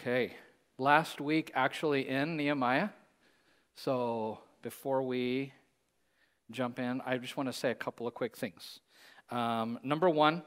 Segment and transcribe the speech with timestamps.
[0.00, 0.32] Okay.
[0.76, 2.88] Last week, actually, in Nehemiah.
[3.76, 5.52] So before we
[6.50, 8.80] jump in, I just want to say a couple of quick things.
[9.30, 10.42] Um, number one,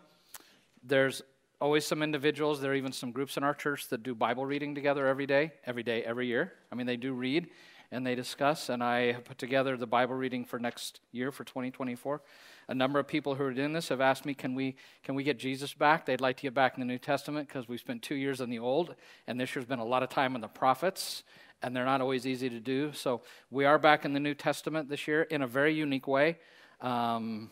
[0.83, 1.21] there's
[1.61, 4.75] always some individuals, there are even some groups in our church that do Bible reading
[4.75, 6.51] together every day, every day, every year.
[6.69, 7.47] I mean, they do read
[7.91, 11.43] and they discuss, and I have put together the Bible reading for next year for
[11.43, 12.21] 2024.
[12.69, 15.23] A number of people who are doing this have asked me, can we, can we
[15.23, 16.05] get Jesus back?
[16.05, 18.49] They'd like to get back in the New Testament because we spent two years in
[18.49, 18.95] the Old,
[19.25, 21.23] and this year's been a lot of time in the prophets,
[21.61, 22.91] and they're not always easy to do.
[22.93, 26.37] So we are back in the New Testament this year in a very unique way.
[26.81, 27.51] Um,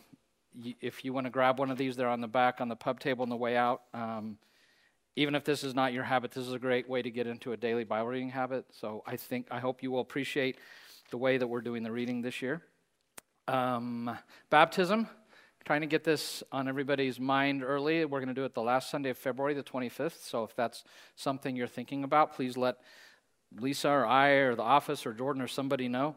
[0.80, 3.00] if you want to grab one of these, they're on the back on the pub
[3.00, 3.82] table on the way out.
[3.92, 4.38] Um,
[5.16, 7.52] even if this is not your habit, this is a great way to get into
[7.52, 8.66] a daily Bible reading habit.
[8.70, 10.58] So I think, I hope you will appreciate
[11.10, 12.62] the way that we're doing the reading this year.
[13.48, 14.16] Um,
[14.50, 15.08] baptism,
[15.64, 18.04] trying to get this on everybody's mind early.
[18.04, 20.22] We're going to do it the last Sunday of February, the 25th.
[20.22, 20.84] So if that's
[21.16, 22.76] something you're thinking about, please let
[23.58, 26.14] Lisa or I or the office or Jordan or somebody know.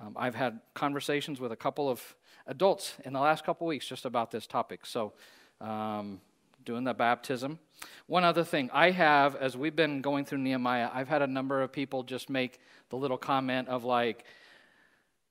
[0.00, 4.06] Um, I've had conversations with a couple of adults in the last couple weeks just
[4.06, 4.86] about this topic.
[4.86, 5.12] So,
[5.60, 6.20] um,
[6.64, 7.58] doing the baptism.
[8.06, 11.62] One other thing, I have, as we've been going through Nehemiah, I've had a number
[11.62, 12.58] of people just make
[12.90, 14.24] the little comment of like,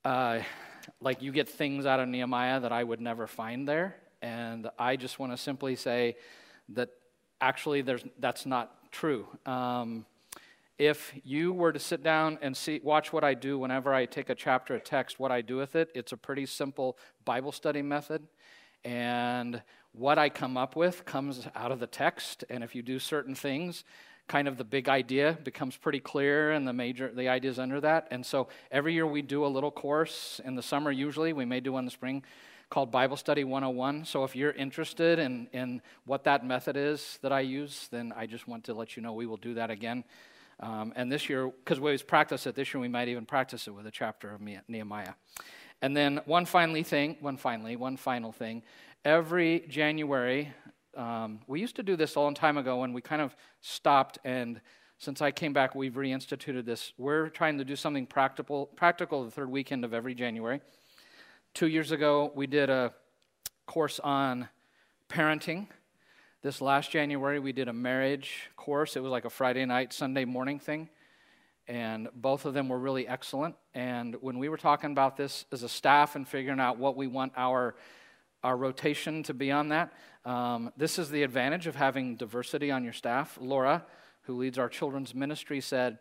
[0.05, 0.39] uh,
[1.01, 3.95] like you get things out of Nehemiah that I would never find there.
[4.21, 6.15] And I just want to simply say
[6.69, 6.89] that
[7.41, 9.27] actually there's, that's not true.
[9.45, 10.05] Um,
[10.77, 14.29] if you were to sit down and see, watch what I do whenever I take
[14.29, 17.81] a chapter of text, what I do with it, it's a pretty simple Bible study
[17.81, 18.27] method.
[18.83, 19.61] And
[19.97, 22.43] what I come up with comes out of the text.
[22.49, 23.83] And if you do certain things,
[24.27, 28.07] kind of the big idea becomes pretty clear and the major the ideas under that.
[28.11, 31.59] And so every year we do a little course in the summer usually we may
[31.59, 32.23] do one in the spring
[32.69, 37.31] called bible study 101 so if you're interested in, in what that method is that
[37.31, 40.03] i use then i just want to let you know we will do that again.
[40.59, 43.67] Um, and this year because we always practice it this year we might even practice
[43.67, 45.13] it with a chapter of nehemiah.
[45.81, 48.63] And then one finally thing one finally one final thing
[49.05, 50.53] every january
[50.97, 54.17] um, we used to do this a long time ago, and we kind of stopped.
[54.25, 54.59] And
[54.97, 56.91] since I came back, we've reinstituted this.
[56.97, 60.59] We're trying to do something practical, practical the third weekend of every January.
[61.53, 62.93] Two years ago, we did a
[63.67, 64.49] course on
[65.07, 65.67] parenting.
[66.41, 68.95] This last January, we did a marriage course.
[68.95, 70.89] It was like a Friday night, Sunday morning thing.
[71.67, 73.55] And both of them were really excellent.
[73.75, 77.05] And when we were talking about this as a staff and figuring out what we
[77.05, 77.75] want our
[78.43, 79.93] our rotation to be on that.
[80.25, 83.37] Um, this is the advantage of having diversity on your staff.
[83.41, 83.85] Laura,
[84.23, 85.99] who leads our children's ministry, said,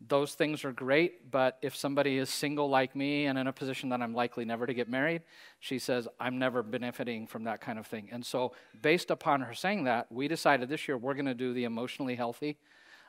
[0.00, 3.90] Those things are great, but if somebody is single like me and in a position
[3.90, 5.22] that I'm likely never to get married,
[5.60, 8.08] she says, I'm never benefiting from that kind of thing.
[8.10, 8.52] And so,
[8.82, 12.14] based upon her saying that, we decided this year we're going to do the emotionally
[12.14, 12.56] healthy.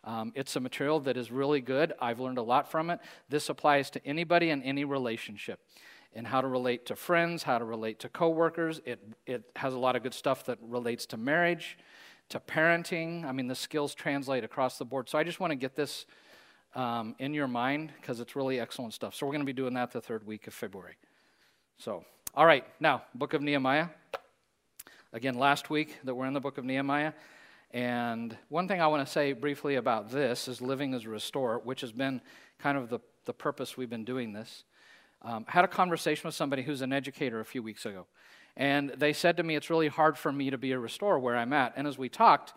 [0.03, 1.93] Um, it's a material that is really good.
[1.99, 2.99] I've learned a lot from it.
[3.29, 5.59] This applies to anybody in any relationship
[6.13, 8.81] and how to relate to friends, how to relate to coworkers.
[8.85, 11.77] It, it has a lot of good stuff that relates to marriage,
[12.29, 13.25] to parenting.
[13.25, 15.09] I mean, the skills translate across the board.
[15.09, 16.05] So I just want to get this
[16.75, 19.15] um, in your mind because it's really excellent stuff.
[19.15, 20.97] So we're going to be doing that the third week of February.
[21.77, 22.03] So,
[22.33, 23.87] all right, now, book of Nehemiah.
[25.13, 27.13] Again, last week that we're in the book of Nehemiah.
[27.71, 31.59] And one thing I want to say briefly about this is living as a restorer,
[31.59, 32.21] which has been
[32.59, 34.63] kind of the, the purpose we've been doing this.
[35.21, 38.05] Um, had a conversation with somebody who's an educator a few weeks ago.
[38.55, 41.35] And they said to me, It's really hard for me to be a restorer where
[41.35, 41.73] I'm at.
[41.75, 42.53] And as we talked,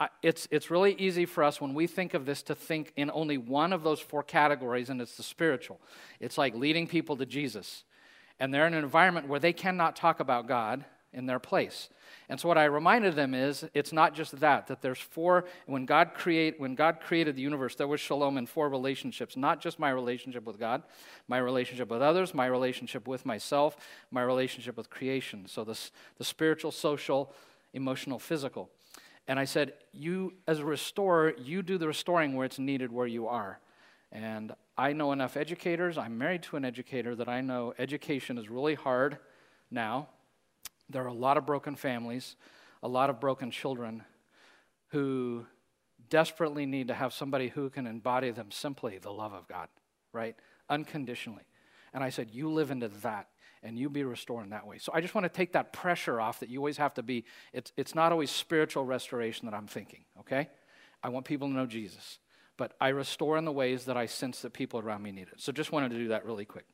[0.00, 3.10] I, it's, it's really easy for us when we think of this to think in
[3.12, 5.80] only one of those four categories, and it's the spiritual.
[6.20, 7.84] It's like leading people to Jesus.
[8.38, 11.88] And they're in an environment where they cannot talk about God in their place.
[12.28, 15.86] And so what I reminded them is it's not just that that there's four when
[15.86, 19.78] God create when God created the universe there was shalom in four relationships, not just
[19.78, 20.82] my relationship with God,
[21.26, 23.76] my relationship with others, my relationship with myself,
[24.10, 25.46] my relationship with creation.
[25.46, 27.32] So this the spiritual, social,
[27.72, 28.70] emotional, physical.
[29.26, 33.06] And I said, you as a restorer, you do the restoring where it's needed where
[33.06, 33.60] you are.
[34.12, 38.48] And I know enough educators, I'm married to an educator that I know education is
[38.48, 39.18] really hard
[39.70, 40.08] now
[40.90, 42.36] there are a lot of broken families,
[42.82, 44.04] a lot of broken children
[44.88, 45.44] who
[46.08, 49.68] desperately need to have somebody who can embody them simply the love of God,
[50.12, 50.36] right?
[50.68, 51.44] Unconditionally.
[51.92, 53.28] And I said, You live into that
[53.62, 54.78] and you be restored in that way.
[54.78, 57.24] So I just want to take that pressure off that you always have to be.
[57.52, 60.48] It's, it's not always spiritual restoration that I'm thinking, okay?
[61.02, 62.18] I want people to know Jesus.
[62.56, 65.34] But I restore in the ways that I sense that people around me need it.
[65.38, 66.66] So just wanted to do that really quick.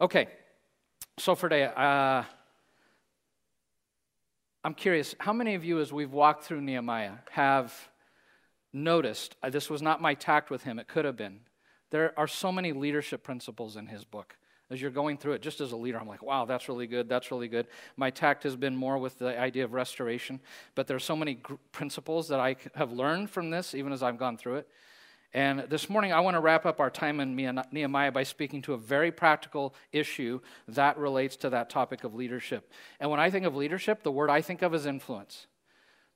[0.00, 0.28] Okay,
[1.18, 2.22] so for today, uh,
[4.62, 7.88] I'm curious, how many of you, as we've walked through Nehemiah, have
[8.74, 11.40] noticed, uh, this was not my tact with him, it could have been.
[11.90, 14.36] There are so many leadership principles in his book.
[14.70, 17.08] As you're going through it, just as a leader, I'm like, wow, that's really good,
[17.08, 17.68] that's really good.
[17.96, 20.40] My tact has been more with the idea of restoration,
[20.74, 24.02] but there are so many gr- principles that I have learned from this, even as
[24.02, 24.68] I've gone through it.
[25.32, 28.74] And this morning, I want to wrap up our time in Nehemiah by speaking to
[28.74, 32.72] a very practical issue that relates to that topic of leadership.
[32.98, 35.46] And when I think of leadership, the word I think of is influence.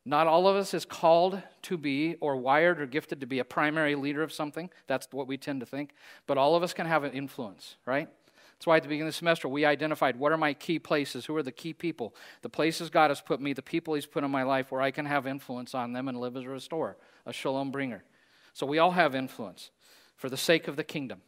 [0.04, 3.44] Not all of us is called to be, or wired, or gifted to be a
[3.44, 4.68] primary leader of something.
[4.88, 5.94] That's what we tend to think.
[6.26, 8.08] But all of us can have an influence, right?
[8.54, 11.24] That's why at the beginning of the semester, we identified what are my key places,
[11.24, 14.24] who are the key people, the places God has put me, the people He's put
[14.24, 16.96] in my life where I can have influence on them and live as a restorer,
[17.24, 18.02] a shalom bringer.
[18.54, 19.70] So we all have influence
[20.16, 21.20] for the sake of the kingdom.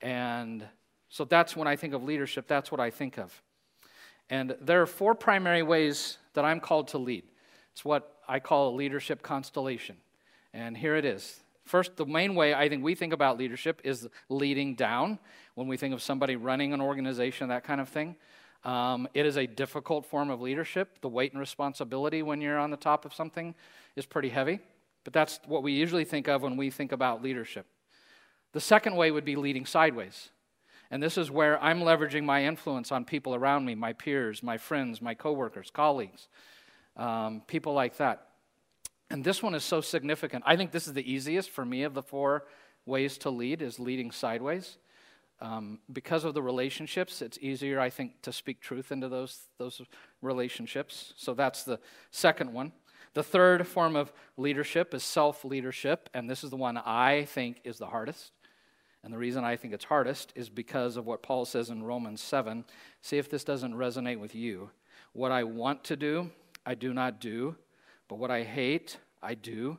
[0.00, 0.64] And
[1.08, 3.42] so that's when I think of leadership, that's what I think of.
[4.28, 7.24] And there are four primary ways that I'm called to lead.
[7.72, 9.96] It's what I call a leadership constellation.
[10.52, 11.40] And here it is.
[11.64, 15.18] First, the main way I think we think about leadership is leading down.
[15.54, 18.16] When we think of somebody running an organization, that kind of thing,
[18.64, 21.00] um, it is a difficult form of leadership.
[21.00, 23.54] The weight and responsibility when you're on the top of something
[23.96, 24.60] is pretty heavy.
[25.04, 27.66] But that's what we usually think of when we think about leadership.
[28.52, 30.30] The second way would be leading sideways.
[30.90, 34.58] And this is where I'm leveraging my influence on people around me, my peers, my
[34.58, 36.28] friends, my coworkers, colleagues,
[36.96, 38.26] um, people like that.
[39.08, 40.44] And this one is so significant.
[40.46, 42.46] I think this is the easiest for me of the four
[42.86, 44.78] ways to lead is leading sideways.
[45.40, 49.80] Um, because of the relationships, it's easier, I think, to speak truth into those, those
[50.20, 51.14] relationships.
[51.16, 51.80] So that's the
[52.10, 52.72] second one.
[53.14, 57.60] The third form of leadership is self leadership, and this is the one I think
[57.64, 58.32] is the hardest.
[59.02, 62.20] And the reason I think it's hardest is because of what Paul says in Romans
[62.20, 62.64] 7.
[63.00, 64.70] See if this doesn't resonate with you.
[65.12, 66.30] What I want to do,
[66.66, 67.56] I do not do,
[68.08, 69.78] but what I hate, I do.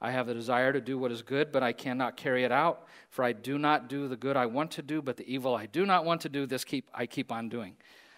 [0.00, 2.86] I have the desire to do what is good, but I cannot carry it out.
[3.10, 5.66] For I do not do the good I want to do, but the evil I
[5.66, 7.74] do not want to do, this keep, I keep on doing.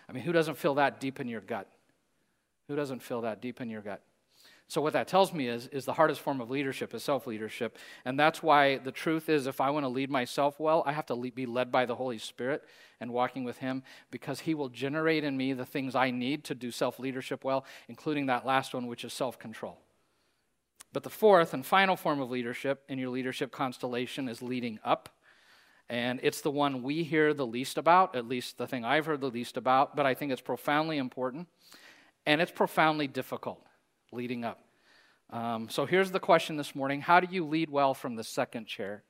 [0.08, 1.68] I mean, who doesn't feel that deep in your gut?
[2.68, 4.02] Who doesn't feel that deep in your gut?
[4.70, 7.76] So what that tells me is, is the hardest form of leadership is self-leadership.
[8.05, 11.06] And that's why the truth is if I want to lead myself well, I have
[11.06, 12.62] to be led by the Holy Spirit
[13.00, 13.82] and walking with him
[14.12, 18.26] because he will generate in me the things I need to do self-leadership well, including
[18.26, 19.76] that last one which is self-control.
[20.93, 25.08] But the fourth and final form of leadership in your leadership constellation is leading up.
[25.88, 29.20] And it's the one we hear the least about, at least the thing I've heard
[29.20, 31.49] the least about, but I think it's profoundly important
[32.25, 33.67] and it's profoundly difficult
[34.12, 34.60] leading up.
[35.30, 38.66] Um, so here's the question this morning How do you lead well from the second
[38.66, 39.04] chair?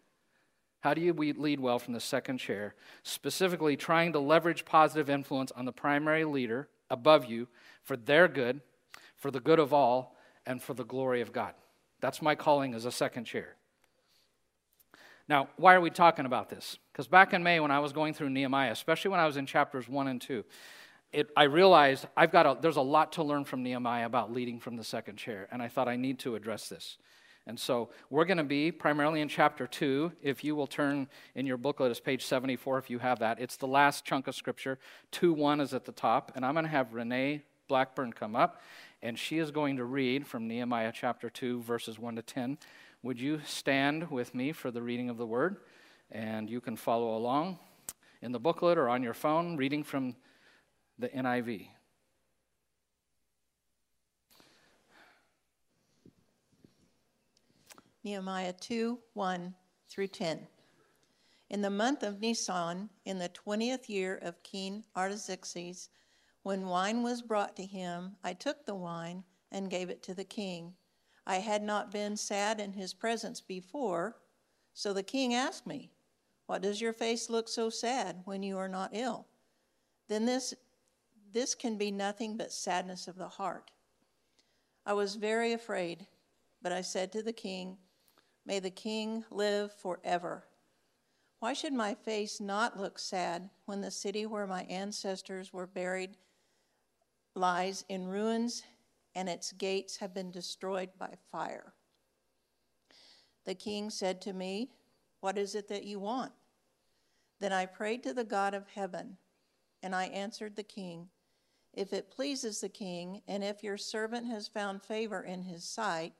[0.80, 2.74] How do you lead well from the second chair?
[3.02, 7.48] Specifically, trying to leverage positive influence on the primary leader above you
[7.82, 8.62] for their good,
[9.14, 10.16] for the good of all,
[10.46, 11.52] and for the glory of God.
[12.00, 13.56] That's my calling as a second chair.
[15.28, 16.78] Now, why are we talking about this?
[16.92, 19.46] Because back in May, when I was going through Nehemiah, especially when I was in
[19.46, 20.44] chapters 1 and 2,
[21.12, 24.60] it, I realized I've got a, there's a lot to learn from Nehemiah about leading
[24.60, 26.98] from the second chair, and I thought I need to address this.
[27.46, 30.12] And so we're going to be primarily in chapter 2.
[30.22, 33.40] If you will turn in your booklet, it's page 74 if you have that.
[33.40, 34.78] It's the last chunk of scripture.
[35.12, 36.32] 2 1 is at the top.
[36.36, 38.60] And I'm going to have Renee Blackburn come up,
[39.02, 42.58] and she is going to read from Nehemiah chapter 2, verses 1 to 10.
[43.02, 45.56] Would you stand with me for the reading of the word?
[46.12, 47.58] And you can follow along
[48.20, 50.16] in the booklet or on your phone, reading from
[51.00, 51.68] the NIV.
[58.04, 59.54] Nehemiah 2 1
[59.88, 60.46] through 10.
[61.48, 65.88] In the month of Nisan, in the twentieth year of King Artaxerxes,
[66.42, 70.24] when wine was brought to him, I took the wine and gave it to the
[70.24, 70.74] king.
[71.26, 74.16] I had not been sad in his presence before,
[74.74, 75.90] so the king asked me,
[76.46, 79.26] What does your face look so sad when you are not ill?
[80.08, 80.54] Then this
[81.32, 83.70] this can be nothing but sadness of the heart.
[84.84, 86.06] I was very afraid,
[86.62, 87.76] but I said to the king,
[88.46, 90.44] May the king live forever.
[91.38, 96.16] Why should my face not look sad when the city where my ancestors were buried
[97.34, 98.62] lies in ruins
[99.14, 101.74] and its gates have been destroyed by fire?
[103.44, 104.70] The king said to me,
[105.20, 106.32] What is it that you want?
[107.38, 109.16] Then I prayed to the God of heaven,
[109.82, 111.08] and I answered the king,
[111.72, 116.14] if it pleases the king, and if your servant has found favor in his sight,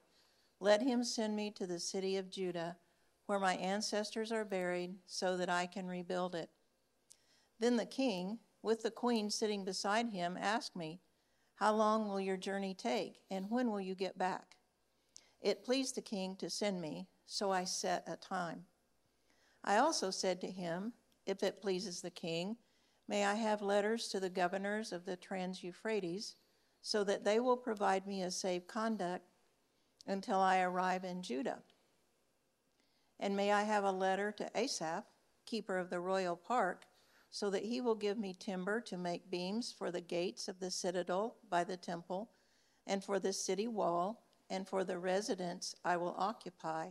[0.60, 2.76] let him send me to the city of Judah,
[3.26, 6.50] where my ancestors are buried, so that I can rebuild it.
[7.58, 11.00] Then the king, with the queen sitting beside him, asked me,
[11.56, 14.56] How long will your journey take, and when will you get back?
[15.40, 18.64] It pleased the king to send me, so I set a time.
[19.64, 20.92] I also said to him,
[21.26, 22.56] If it pleases the king,
[23.10, 26.36] may I have letters to the governors of the Trans Euphrates,
[26.80, 29.24] so that they will provide me a safe conduct
[30.06, 31.58] until I arrive in Judah.
[33.18, 35.02] And may I have a letter to Asaph,
[35.44, 36.84] keeper of the royal park,
[37.32, 40.70] so that he will give me timber to make beams for the gates of the
[40.70, 42.30] citadel by the temple,
[42.86, 46.90] and for the city wall, and for the residence I will occupy.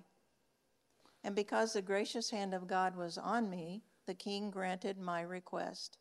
[1.23, 5.97] And because the gracious hand of God was on me, the king granted my request.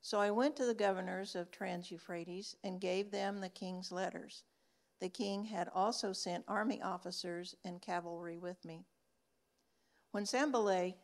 [0.00, 4.44] So I went to the governors of Trans Euphrates and gave them the king's letters.
[5.00, 8.84] The king had also sent army officers and cavalry with me.
[10.12, 10.96] When Sanballat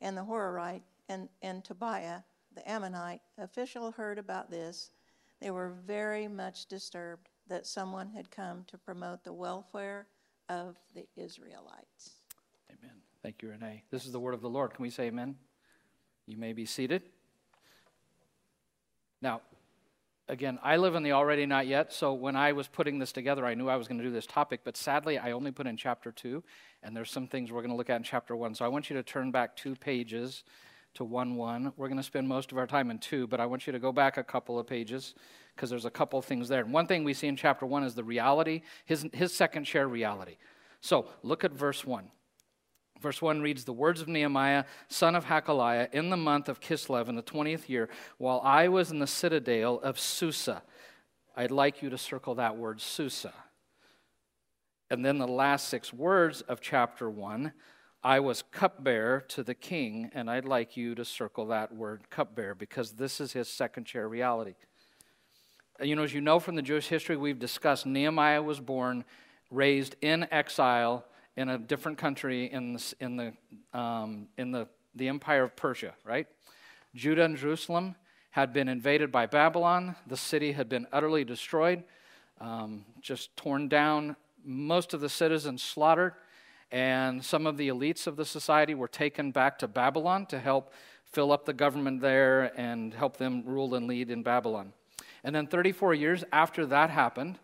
[0.00, 2.20] and the Horonite and, and Tobiah,
[2.54, 4.90] the Ammonite official, heard about this,
[5.40, 10.06] they were very much disturbed that someone had come to promote the welfare
[10.48, 12.20] of the Israelites.
[12.70, 12.96] Amen.
[13.22, 13.82] Thank you, Renee.
[13.90, 14.72] This is the word of the Lord.
[14.72, 15.36] Can we say amen?
[16.26, 17.02] You may be seated.
[19.26, 19.40] Now,
[20.28, 23.44] again, I live in the already not yet, so when I was putting this together,
[23.44, 25.76] I knew I was going to do this topic, but sadly, I only put in
[25.76, 26.44] chapter 2,
[26.84, 28.54] and there's some things we're going to look at in chapter 1.
[28.54, 30.44] So I want you to turn back two pages
[30.94, 31.72] to 1 1.
[31.76, 33.80] We're going to spend most of our time in 2, but I want you to
[33.80, 35.16] go back a couple of pages
[35.56, 36.60] because there's a couple of things there.
[36.60, 39.88] And one thing we see in chapter 1 is the reality, his, his second share
[39.88, 40.36] reality.
[40.80, 42.12] So look at verse 1.
[43.00, 47.08] Verse 1 reads The words of Nehemiah, son of Hakaliah, in the month of Kislev
[47.08, 47.88] in the 20th year,
[48.18, 50.62] while I was in the citadel of Susa.
[51.36, 53.34] I'd like you to circle that word, Susa.
[54.88, 57.52] And then the last six words of chapter 1
[58.04, 62.54] I was cupbearer to the king, and I'd like you to circle that word cupbearer
[62.54, 64.54] because this is his second chair reality.
[65.82, 69.04] You know, as you know from the Jewish history we've discussed, Nehemiah was born,
[69.50, 71.04] raised in exile
[71.36, 75.94] in a different country in the, in the, um, in the, the empire of Persia,
[76.04, 76.26] right?
[76.94, 77.94] Judah and Jerusalem
[78.30, 79.96] had been invaded by Babylon.
[80.06, 81.84] The city had been utterly destroyed,
[82.40, 86.14] um, just torn down, most of the citizens slaughtered,
[86.70, 90.72] and some of the elites of the society were taken back to Babylon to help
[91.04, 94.72] fill up the government there and help them rule and lead in Babylon.
[95.22, 97.38] And then 34 years after that happened,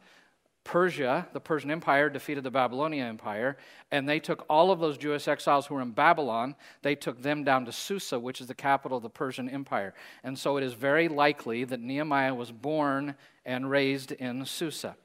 [0.64, 3.56] Persia, the Persian Empire, defeated the Babylonian Empire,
[3.90, 7.42] and they took all of those Jewish exiles who were in Babylon, they took them
[7.42, 9.92] down to Susa, which is the capital of the Persian Empire.
[10.22, 14.96] And so it is very likely that Nehemiah was born and raised in Susa.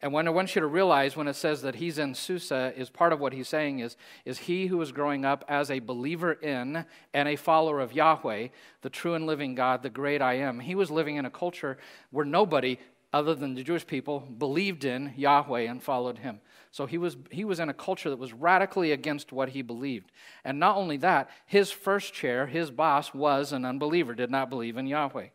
[0.00, 2.88] And what I want you to realize when it says that he's in Susa is
[2.88, 6.32] part of what he's saying is, is he who was growing up as a believer
[6.34, 8.48] in and a follower of Yahweh,
[8.82, 10.60] the true and living God, the great I am.
[10.60, 11.78] He was living in a culture
[12.12, 12.78] where nobody
[13.12, 16.40] other than the Jewish people, believed in Yahweh and followed him.
[16.70, 20.12] So he was, he was in a culture that was radically against what he believed.
[20.44, 24.76] And not only that, his first chair, his boss, was an unbeliever, did not believe
[24.76, 25.28] in Yahweh.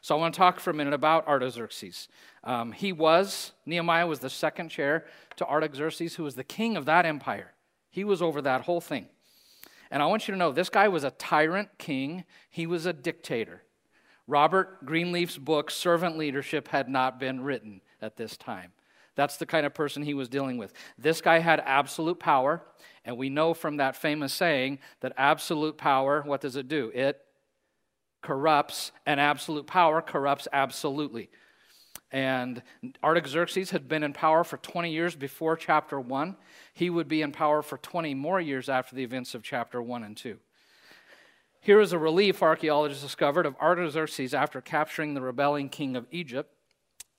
[0.00, 2.08] So I want to talk for a minute about Artaxerxes.
[2.42, 5.04] Um, he was, Nehemiah was the second chair
[5.36, 7.52] to Artaxerxes, who was the king of that empire.
[7.90, 9.08] He was over that whole thing.
[9.90, 12.92] And I want you to know this guy was a tyrant king, he was a
[12.92, 13.62] dictator.
[14.30, 18.72] Robert Greenleaf's book, Servant Leadership, had not been written at this time.
[19.16, 20.72] That's the kind of person he was dealing with.
[20.96, 22.62] This guy had absolute power,
[23.04, 26.92] and we know from that famous saying that absolute power, what does it do?
[26.94, 27.20] It
[28.22, 31.28] corrupts, and absolute power corrupts absolutely.
[32.12, 32.62] And
[33.02, 36.36] Artaxerxes had been in power for 20 years before chapter 1.
[36.72, 40.04] He would be in power for 20 more years after the events of chapter 1
[40.04, 40.38] and 2.
[41.60, 46.50] Here is a relief archaeologists discovered of Artaxerxes after capturing the rebelling king of Egypt,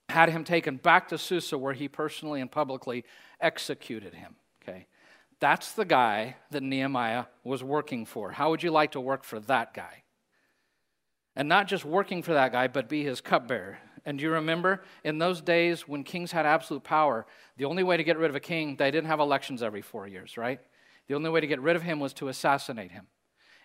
[0.08, 3.04] had him taken back to Susa, where he personally and publicly
[3.40, 4.34] executed him.
[4.62, 4.86] Okay,
[5.38, 8.32] that's the guy that Nehemiah was working for.
[8.32, 10.02] How would you like to work for that guy?
[11.34, 13.78] And not just working for that guy, but be his cupbearer.
[14.04, 17.96] And do you remember in those days when kings had absolute power, the only way
[17.96, 20.60] to get rid of a king, they didn't have elections every four years, right?
[21.06, 23.06] The only way to get rid of him was to assassinate him.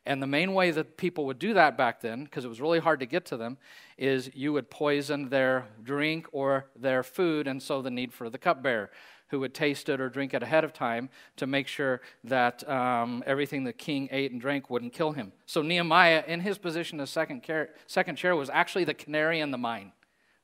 [0.07, 2.79] And the main way that people would do that back then, because it was really
[2.79, 3.57] hard to get to them,
[3.97, 8.37] is you would poison their drink or their food, and so the need for the
[8.37, 8.89] cupbearer
[9.29, 13.21] who would taste it or drink it ahead of time to make sure that um,
[13.27, 15.33] everything the king ate and drank wouldn't kill him.
[15.45, 19.51] So Nehemiah, in his position as second, chair, second chair, was actually the canary in
[19.51, 19.91] the mine,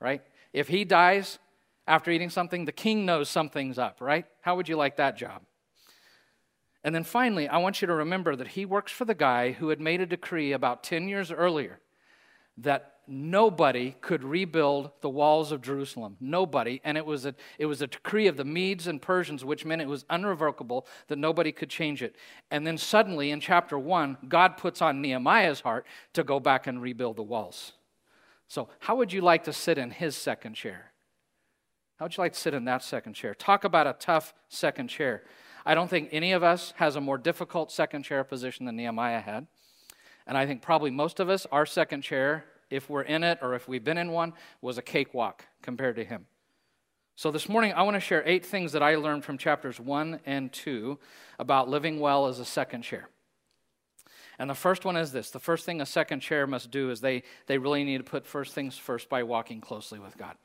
[0.01, 0.21] right?
[0.51, 1.39] If he dies
[1.87, 4.25] after eating something, the king knows something's up, right?
[4.41, 5.43] How would you like that job?
[6.83, 9.69] And then finally, I want you to remember that he works for the guy who
[9.69, 11.79] had made a decree about 10 years earlier
[12.57, 16.17] that nobody could rebuild the walls of Jerusalem.
[16.19, 16.81] Nobody.
[16.83, 19.81] And it was, a, it was a decree of the Medes and Persians, which meant
[19.81, 22.15] it was unrevocable, that nobody could change it.
[22.51, 26.81] And then suddenly in chapter 1, God puts on Nehemiah's heart to go back and
[26.81, 27.73] rebuild the walls.
[28.47, 30.91] So, how would you like to sit in his second chair?
[31.97, 33.33] How would you like to sit in that second chair?
[33.33, 35.23] Talk about a tough second chair.
[35.65, 39.21] I don't think any of us has a more difficult second chair position than Nehemiah
[39.21, 39.47] had.
[40.27, 43.53] And I think probably most of us, our second chair if we're in it or
[43.53, 46.25] if we've been in one, was a cakewalk compared to him.
[47.15, 50.19] So this morning, I want to share eight things that I learned from chapters one
[50.25, 50.97] and two
[51.37, 53.09] about living well as a second chair.
[54.39, 57.01] And the first one is this the first thing a second chair must do is
[57.01, 60.35] they, they really need to put first things first by walking closely with God.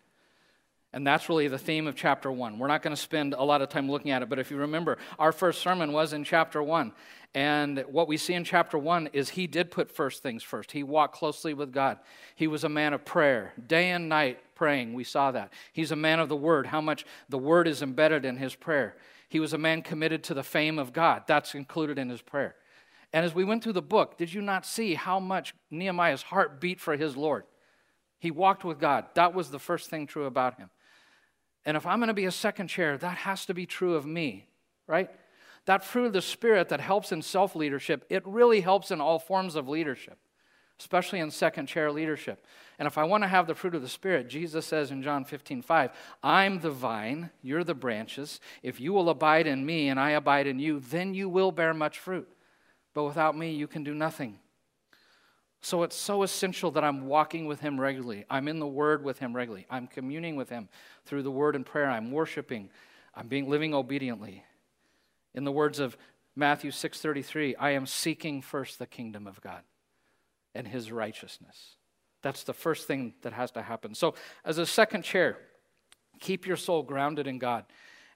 [0.92, 2.58] And that's really the theme of chapter one.
[2.58, 4.56] We're not going to spend a lot of time looking at it, but if you
[4.56, 6.92] remember, our first sermon was in chapter one.
[7.34, 10.72] And what we see in chapter one is he did put first things first.
[10.72, 11.98] He walked closely with God.
[12.34, 14.94] He was a man of prayer, day and night praying.
[14.94, 15.52] We saw that.
[15.74, 18.96] He's a man of the word, how much the word is embedded in his prayer.
[19.28, 21.24] He was a man committed to the fame of God.
[21.26, 22.56] That's included in his prayer.
[23.12, 26.62] And as we went through the book, did you not see how much Nehemiah's heart
[26.62, 27.44] beat for his Lord?
[28.18, 29.04] He walked with God.
[29.14, 30.70] That was the first thing true about him.
[31.64, 34.06] And if I'm going to be a second chair, that has to be true of
[34.06, 34.46] me,
[34.86, 35.10] right?
[35.66, 39.18] That fruit of the Spirit that helps in self leadership, it really helps in all
[39.18, 40.18] forms of leadership,
[40.80, 42.46] especially in second chair leadership.
[42.78, 45.24] And if I want to have the fruit of the Spirit, Jesus says in John
[45.24, 45.90] 15, 5,
[46.22, 48.40] I'm the vine, you're the branches.
[48.62, 51.74] If you will abide in me and I abide in you, then you will bear
[51.74, 52.28] much fruit.
[52.94, 54.38] But without me, you can do nothing.
[55.68, 58.24] So it's so essential that I'm walking with Him regularly.
[58.30, 59.66] I'm in the Word with Him regularly.
[59.68, 60.70] I'm communing with Him
[61.04, 61.90] through the Word and prayer.
[61.90, 62.70] I'm worshiping.
[63.14, 64.46] I'm being living obediently.
[65.34, 65.98] In the words of
[66.34, 69.60] Matthew 6:33, I am seeking first the kingdom of God
[70.54, 71.76] and His righteousness.
[72.22, 73.94] That's the first thing that has to happen.
[73.94, 74.14] So,
[74.46, 75.36] as a second chair,
[76.18, 77.66] keep your soul grounded in God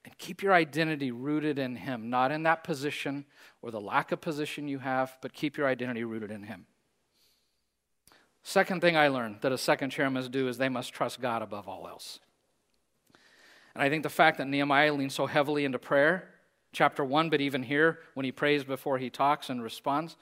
[0.06, 3.26] and keep your identity rooted in Him, not in that position
[3.60, 6.64] or the lack of position you have, but keep your identity rooted in Him.
[8.42, 11.42] Second thing I learned that a second chair must do is they must trust God
[11.42, 12.18] above all else.
[13.74, 16.28] And I think the fact that Nehemiah leans so heavily into prayer,
[16.72, 20.16] chapter one, but even here, when he prays before he talks and responds,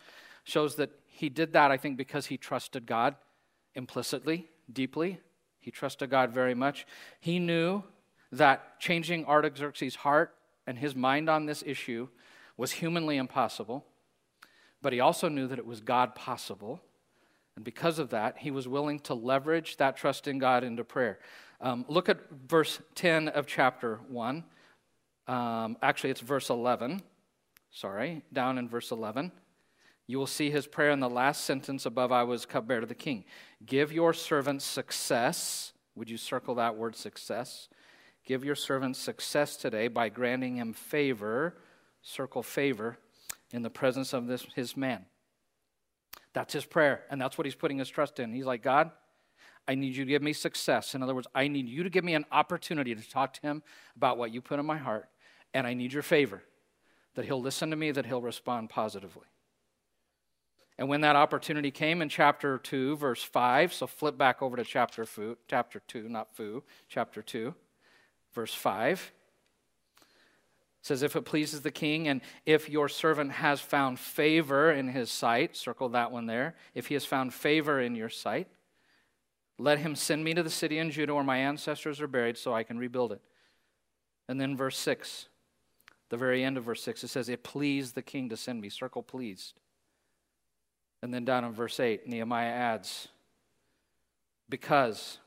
[0.45, 3.17] shows that he did that, I think, because he trusted God
[3.75, 5.21] implicitly, deeply.
[5.59, 6.87] He trusted God very much.
[7.21, 7.83] He knew
[8.33, 10.35] that changing Artaxerxes' heart
[10.67, 12.09] and his mind on this issue
[12.57, 13.85] was humanly impossible,
[14.83, 16.81] but he also knew that it was God possible
[17.61, 21.19] and because of that, he was willing to leverage that trust in God into prayer.
[21.61, 22.19] Um, look at
[22.49, 24.43] verse 10 of chapter 1.
[25.27, 27.03] Um, actually, it's verse 11.
[27.71, 29.31] Sorry, down in verse 11.
[30.07, 32.95] You will see his prayer in the last sentence above I was cupbearer to the
[32.95, 33.27] king.
[33.67, 35.75] Give your servant success.
[35.97, 37.69] Would you circle that word success?
[38.25, 41.59] Give your servant success today by granting him favor,
[42.01, 42.97] circle favor,
[43.53, 45.05] in the presence of this his man.
[46.33, 48.33] That's his prayer, and that's what he's putting his trust in.
[48.33, 48.91] He's like, God,
[49.67, 50.95] I need you to give me success.
[50.95, 53.63] In other words, I need you to give me an opportunity to talk to him
[53.97, 55.09] about what you put in my heart,
[55.55, 56.43] and I need your favor
[57.15, 59.27] that he'll listen to me, that he'll respond positively.
[60.79, 64.65] And when that opportunity came in chapter 2, verse 5, so flip back over to
[64.65, 65.07] chapter,
[65.47, 67.55] chapter 2, not foo, chapter 2,
[68.33, 69.13] verse 5
[70.83, 75.11] says, If it pleases the king, and if your servant has found favor in his
[75.11, 76.55] sight, circle that one there.
[76.75, 78.49] If he has found favor in your sight,
[79.59, 82.55] let him send me to the city in Judah where my ancestors are buried so
[82.55, 83.21] I can rebuild it.
[84.27, 85.27] And then verse 6,
[86.09, 88.71] the very end of verse 6, it says, It pleased the king to send me.
[88.71, 89.61] Circle pleased.
[91.03, 93.09] And then down in verse 8, Nehemiah adds,
[94.49, 95.19] Because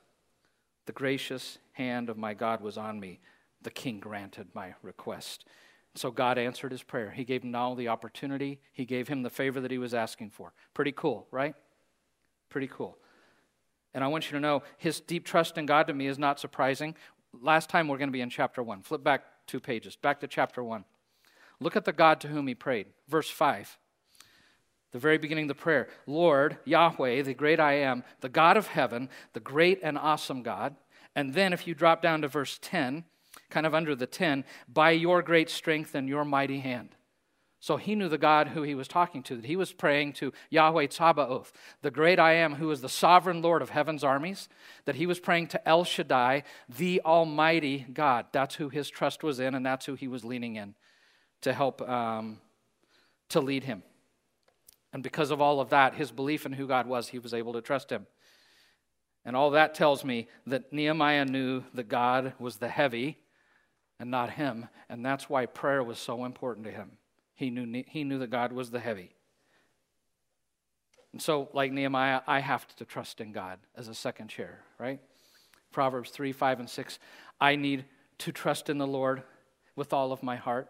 [0.86, 3.20] the gracious hand of my God was on me
[3.64, 5.46] the king granted my request.
[5.96, 7.12] So God answered his prayer.
[7.12, 10.54] He gave him the opportunity, he gave him the favor that he was asking for.
[10.74, 11.56] Pretty cool, right?
[12.50, 12.98] Pretty cool.
[13.94, 16.40] And I want you to know his deep trust in God to me is not
[16.40, 16.96] surprising.
[17.42, 18.82] Last time we're going to be in chapter 1.
[18.82, 20.84] Flip back two pages, back to chapter 1.
[21.60, 22.88] Look at the God to whom he prayed.
[23.08, 23.78] Verse 5.
[24.92, 28.68] The very beginning of the prayer Lord, Yahweh, the great I am, the God of
[28.68, 30.76] heaven, the great and awesome God.
[31.16, 33.04] And then if you drop down to verse 10,
[33.54, 36.90] kind of under the 10, by your great strength and your mighty hand.
[37.60, 40.34] So he knew the God who he was talking to, that he was praying to
[40.50, 44.50] Yahweh Tsabaoth, the great I am, who is the sovereign Lord of heaven's armies,
[44.84, 48.26] that he was praying to El Shaddai, the Almighty God.
[48.34, 50.76] That's who his trust was in, and that's who he was leaning in
[51.42, 52.42] to help um,
[53.30, 53.84] to lead him.
[54.92, 57.54] And because of all of that, his belief in who God was, he was able
[57.54, 58.08] to trust him.
[59.24, 63.20] And all that tells me that Nehemiah knew that God was the heavy
[64.04, 64.68] and not him.
[64.90, 66.98] And that's why prayer was so important to him.
[67.36, 69.16] He knew, he knew that God was the heavy.
[71.14, 75.00] And so, like Nehemiah, I have to trust in God as a second chair, right?
[75.72, 77.00] Proverbs 3, 5, and 6.
[77.40, 77.86] I need
[78.18, 79.24] to trust in the Lord
[79.78, 80.70] with all of my heart,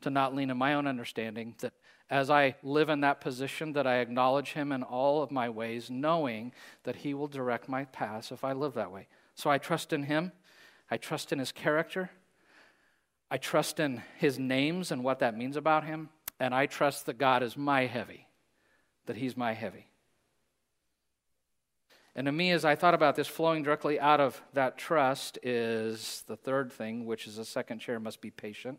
[0.00, 1.74] to not lean on my own understanding, that
[2.10, 5.90] as I live in that position, that I acknowledge Him in all of my ways,
[5.90, 9.06] knowing that He will direct my paths if I live that way.
[9.36, 10.32] So I trust in Him.
[10.90, 12.10] I trust in His character.
[13.34, 16.08] I trust in His names and what that means about Him.
[16.38, 18.28] And I trust that God is my heavy,
[19.06, 19.88] that He's my heavy.
[22.14, 26.22] And to me, as I thought about this, flowing directly out of that trust is
[26.28, 28.78] the third thing, which is a second chair must be patient.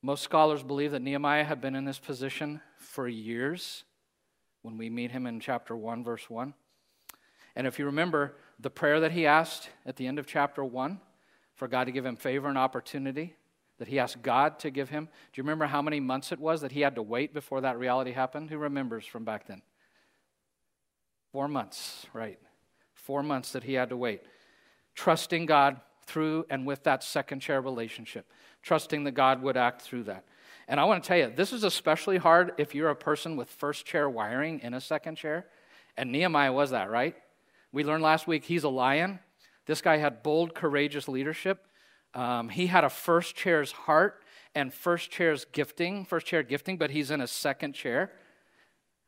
[0.00, 3.84] Most scholars believe that Nehemiah had been in this position for years
[4.62, 6.54] when we meet him in chapter 1, verse 1.
[7.54, 11.00] And if you remember the prayer that he asked at the end of chapter 1
[11.54, 13.34] for God to give him favor and opportunity,
[13.78, 16.60] that he asked God to give him, do you remember how many months it was
[16.60, 18.50] that he had to wait before that reality happened?
[18.50, 19.62] Who remembers from back then?
[21.32, 22.38] Four months, right?
[22.94, 24.22] Four months that he had to wait.
[24.94, 28.26] Trusting God through and with that second chair relationship
[28.62, 30.24] trusting that God would act through that.
[30.68, 33.50] And I want to tell you, this is especially hard if you're a person with
[33.50, 35.46] first chair wiring in a second chair.
[35.96, 37.16] And Nehemiah was that, right?
[37.72, 39.18] We learned last week he's a lion.
[39.66, 41.66] This guy had bold, courageous leadership.
[42.14, 44.22] Um, he had a first chair's heart
[44.54, 48.12] and first chair's gifting, first chair gifting, but he's in a second chair.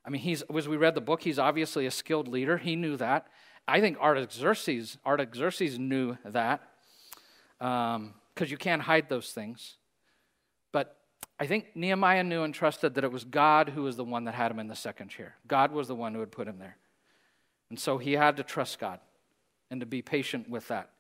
[0.07, 2.59] I mean, he's as we read the book, he's obviously a skilled leader.
[2.59, 3.27] He knew that.
[3.67, 6.63] I think Artaxerxes, Artaxerxes knew that.
[7.61, 9.77] Um, because you can't hide those things.
[10.73, 10.97] But
[11.39, 14.35] I think Nehemiah knew and trusted that it was God who was the one that
[14.35, 15.37] had him in the second chair.
[15.47, 16.77] God was the one who had put him there.
[17.71, 19.01] And so he had to trust God
[19.75, 20.91] and to be patient with that,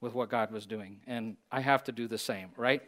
[0.00, 1.00] with what God was doing.
[1.06, 2.80] And I have to do the same, right?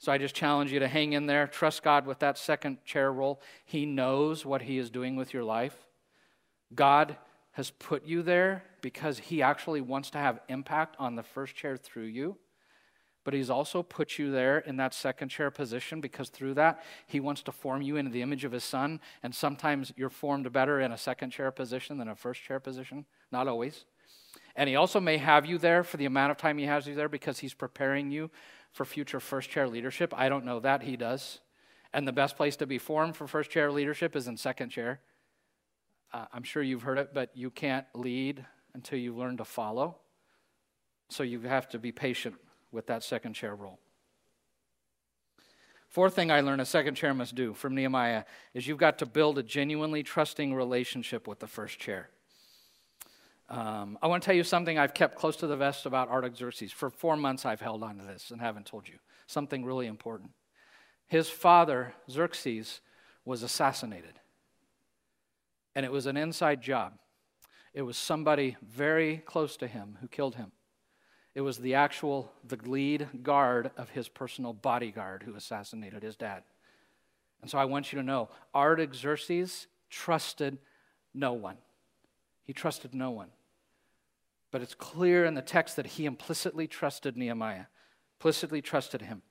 [0.00, 3.12] So I just challenge you to hang in there, trust God with that second chair
[3.12, 3.40] role.
[3.64, 5.76] He knows what He is doing with your life.
[6.74, 7.16] God
[7.52, 11.76] has put you there because He actually wants to have impact on the first chair
[11.76, 12.36] through you
[13.24, 17.20] but he's also put you there in that second chair position because through that he
[17.20, 20.80] wants to form you into the image of his son and sometimes you're formed better
[20.80, 23.84] in a second chair position than a first chair position not always
[24.56, 26.94] and he also may have you there for the amount of time he has you
[26.94, 28.30] there because he's preparing you
[28.70, 31.40] for future first chair leadership i don't know that he does
[31.92, 35.00] and the best place to be formed for first chair leadership is in second chair
[36.12, 39.96] uh, i'm sure you've heard it but you can't lead until you learn to follow
[41.12, 42.34] so you have to be patient
[42.70, 43.78] with that second chair role.
[45.88, 49.06] Fourth thing I learned a second chair must do from Nehemiah is you've got to
[49.06, 52.08] build a genuinely trusting relationship with the first chair.
[53.52, 56.72] Um, I want to tell you something I've kept close to the vest about Artaxerxes.
[56.72, 58.94] For four months, I've held on to this and haven't told you.
[59.26, 60.30] Something really important.
[61.06, 62.80] His father, Xerxes,
[63.26, 64.14] was assassinated.
[65.74, 66.94] And it was an inside job.
[67.74, 70.52] It was somebody very close to him who killed him.
[71.34, 76.42] It was the actual, the lead guard of his personal bodyguard who assassinated his dad.
[77.42, 80.56] And so I want you to know Artaxerxes trusted
[81.12, 81.58] no one.
[82.44, 83.28] He trusted no one.
[84.52, 87.64] But it's clear in the text that he implicitly trusted Nehemiah,
[88.20, 89.22] implicitly trusted him.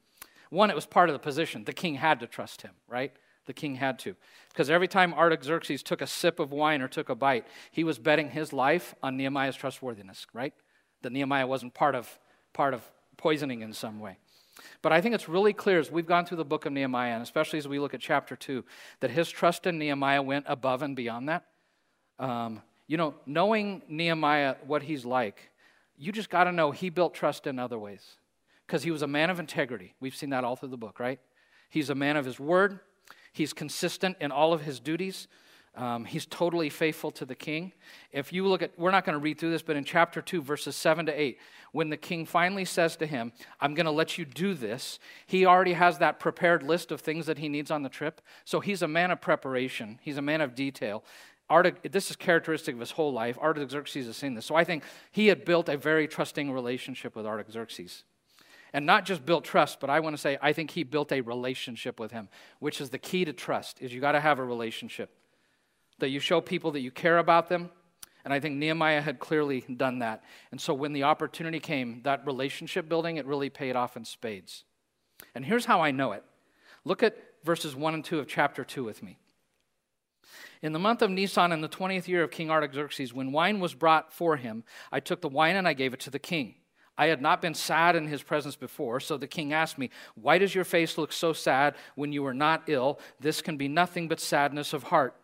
[0.50, 1.64] One, it was part of the position.
[1.64, 3.14] The king had to trust him, right?
[3.46, 4.16] The king had to.
[4.50, 7.98] Because every time Artaxerxes took a sip of wine or took a bite, he was
[7.98, 10.54] betting his life on Nehemiah's trustworthiness, right?
[11.02, 12.20] that Nehemiah wasn't part of,
[12.54, 12.84] part of
[13.18, 14.18] poisoning in some way.
[14.82, 17.24] But I think it's really clear as we've gone through the book of Nehemiah, and
[17.24, 18.64] especially as we look at chapter 2,
[19.00, 21.46] that his trust in Nehemiah went above and beyond that.
[22.20, 25.50] Um, you know, knowing Nehemiah, what he's like,
[25.98, 28.18] you just got to know he built trust in other ways.
[28.68, 29.96] Because he was a man of integrity.
[30.02, 31.18] We've seen that all through the book, right?
[31.70, 32.82] He's a man of his word,
[33.32, 35.30] he's consistent in all of his duties.
[35.74, 37.72] Um, he's totally faithful to the king.
[38.12, 40.42] If you look at, we're not going to read through this, but in chapter 2,
[40.42, 41.38] verses 7 to 8,
[41.72, 45.46] when the king finally says to him, I'm going to let you do this, he
[45.46, 48.20] already has that prepared list of things that he needs on the trip.
[48.44, 51.06] So he's a man of preparation, he's a man of detail.
[51.52, 53.38] Artax, this is characteristic of his whole life.
[53.38, 54.46] Artaxerxes has seen this.
[54.46, 58.04] So I think he had built a very trusting relationship with Artaxerxes.
[58.74, 61.20] And not just built trust, but I want to say I think he built a
[61.20, 64.46] relationship with him, which is the key to trust, is you got to have a
[64.46, 65.10] relationship
[66.00, 67.70] that you show people that you care about them.
[68.24, 70.24] And I think Nehemiah had clearly done that.
[70.52, 74.64] And so when the opportunity came, that relationship building, it really paid off in spades.
[75.36, 76.24] And here's how I know it
[76.86, 79.18] look at verses 1 and 2 of chapter 2 with me.
[80.62, 83.74] In the month of Nisan, in the 20th year of King Artaxerxes, when wine was
[83.74, 86.56] brought for him, I took the wine and I gave it to the king.
[86.98, 90.38] I had not been sad in his presence before, so the king asked me, Why
[90.38, 93.00] does your face look so sad when you are not ill?
[93.20, 95.16] This can be nothing but sadness of heart.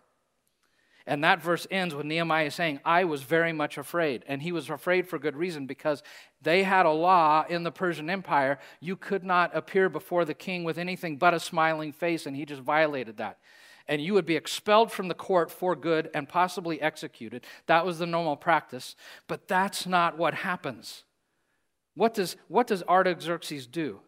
[1.05, 4.25] And that verse ends with Nehemiah saying, I was very much afraid.
[4.27, 6.03] And he was afraid for good reason because
[6.41, 10.65] they had a law in the Persian Empire you could not appear before the king
[10.65, 13.37] with anything but a smiling face, and he just violated that
[13.87, 17.45] and you would be expelled from the court for good and possibly executed.
[17.67, 18.95] That was the normal practice.
[19.27, 21.03] But that's not what happens.
[21.95, 24.01] What does, what does Artaxerxes do?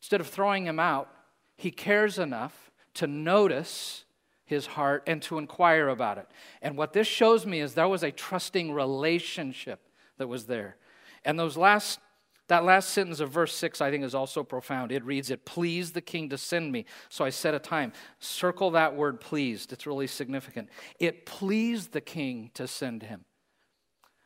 [0.00, 1.08] Instead of throwing him out,
[1.56, 4.04] he cares enough to notice
[4.44, 6.26] his heart and to inquire about it.
[6.60, 9.80] And what this shows me is there was a trusting relationship
[10.18, 10.76] that was there.
[11.24, 12.00] And those last
[12.52, 14.92] that last sentence of verse 6, I think, is also profound.
[14.92, 16.84] It reads, It pleased the king to send me.
[17.08, 17.94] So I set a time.
[18.18, 19.72] Circle that word pleased.
[19.72, 20.68] It's really significant.
[20.98, 23.24] It pleased the king to send him.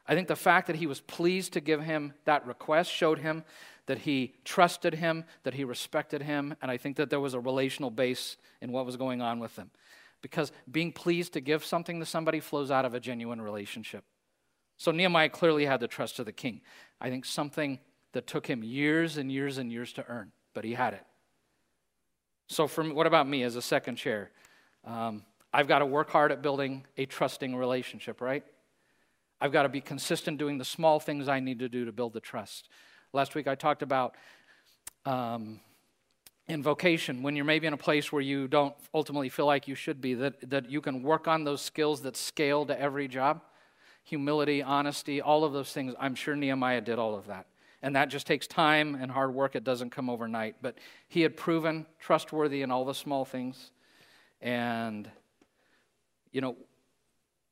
[0.08, 3.44] I think the fact that he was pleased to give him that request showed him
[3.86, 7.40] that he trusted him, that he respected him, and I think that there was a
[7.40, 9.70] relational base in what was going on with them.
[10.20, 14.04] Because being pleased to give something to somebody flows out of a genuine relationship.
[14.78, 16.62] So Nehemiah clearly had the trust of the king.
[17.00, 17.78] I think something
[18.16, 21.04] that took him years and years and years to earn, but he had it.
[22.48, 24.30] So, for what about me as a second chair?
[24.86, 28.42] Um, I've got to work hard at building a trusting relationship, right?
[29.38, 32.14] I've got to be consistent doing the small things I need to do to build
[32.14, 32.70] the trust.
[33.12, 34.14] Last week I talked about
[35.04, 35.60] um,
[36.48, 39.74] in vocation, when you're maybe in a place where you don't ultimately feel like you
[39.74, 43.42] should be, that, that you can work on those skills that scale to every job
[44.06, 45.92] humility, honesty, all of those things.
[45.98, 47.46] I'm sure Nehemiah did all of that.
[47.82, 49.54] And that just takes time and hard work.
[49.54, 50.56] It doesn't come overnight.
[50.62, 53.70] But he had proven trustworthy in all the small things.
[54.40, 55.10] And,
[56.32, 56.56] you know,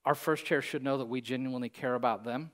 [0.04, 2.50] our first chair should know that we genuinely care about them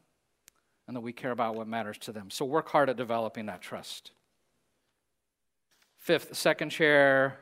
[0.86, 2.30] and that we care about what matters to them.
[2.30, 4.10] So work hard at developing that trust.
[5.98, 7.38] Fifth, second chair,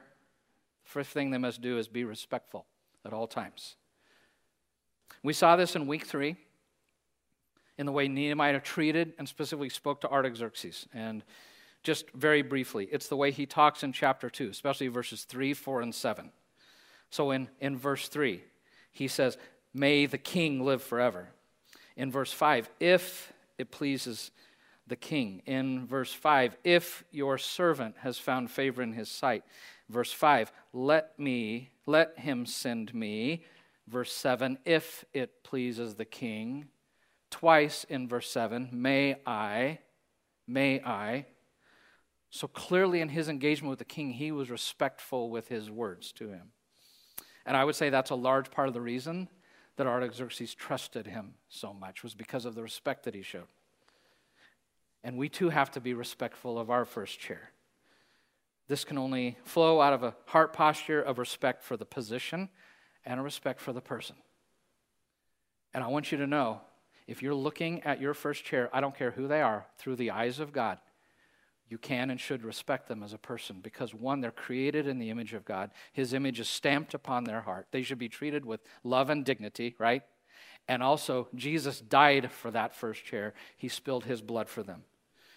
[0.84, 2.66] first thing they must do is be respectful
[3.04, 3.76] at all times.
[5.22, 6.36] We saw this in week three
[7.78, 10.86] in the way Nehemiah treated and specifically spoke to Artaxerxes.
[10.92, 11.22] And
[11.82, 15.80] just very briefly, it's the way he talks in chapter 2, especially verses 3, 4,
[15.80, 16.32] and 7.
[17.10, 18.42] So in, in verse 3,
[18.90, 19.38] he says,
[19.72, 21.28] May the king live forever.
[21.96, 24.32] In verse 5, if it pleases
[24.88, 25.42] the king.
[25.46, 29.44] In verse 5, if your servant has found favor in his sight.
[29.88, 33.44] Verse 5, let me, let him send me.
[33.86, 36.68] Verse 7, if it pleases the king
[37.30, 39.78] twice in verse 7 may I,
[40.46, 41.26] may I.
[42.30, 46.28] So clearly, in his engagement with the king, he was respectful with his words to
[46.28, 46.52] him.
[47.46, 49.28] And I would say that's a large part of the reason
[49.76, 53.46] that Artaxerxes trusted him so much, was because of the respect that he showed.
[55.02, 57.52] And we too have to be respectful of our first chair.
[58.66, 62.50] This can only flow out of a heart posture of respect for the position
[63.06, 64.16] and a respect for the person.
[65.72, 66.60] And I want you to know
[67.08, 70.10] if you're looking at your first chair, I don't care who they are, through the
[70.10, 70.78] eyes of God,
[71.68, 75.10] you can and should respect them as a person because, one, they're created in the
[75.10, 75.70] image of God.
[75.92, 77.66] His image is stamped upon their heart.
[77.72, 80.02] They should be treated with love and dignity, right?
[80.68, 84.84] And also, Jesus died for that first chair, He spilled His blood for them.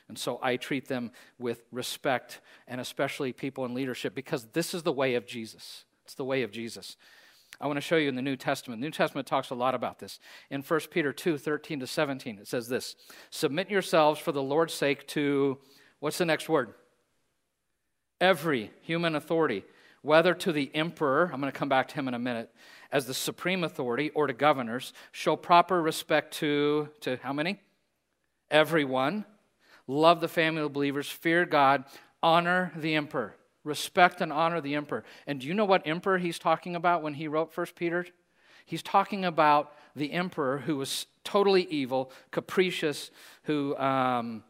[0.10, 4.84] And so I treat them with respect, and especially people in leadership, because this is
[4.84, 5.86] the way of Jesus.
[6.04, 6.98] It's the way of Jesus.
[7.62, 8.82] I want to show you in the New Testament.
[8.82, 10.20] The New Testament talks a lot about this.
[10.50, 12.96] In 1 Peter 2 13 to 17, it says this
[13.30, 15.60] Submit yourselves for the Lord's sake to,
[16.00, 16.74] what's the next word?
[18.20, 19.64] Every human authority,
[20.02, 22.50] whether to the emperor, I'm going to come back to him in a minute,
[22.92, 27.60] as the supreme authority, or to governors, show proper respect to, to how many?
[28.50, 29.24] Everyone.
[29.88, 31.84] Love the family of believers, fear God,
[32.24, 35.04] honor the emperor respect and honor the emperor.
[35.28, 38.06] And do you know what emperor he's talking about when he wrote First Peter?
[38.66, 43.12] He's talking about the emperor who was totally evil, capricious,
[43.44, 44.44] who, um,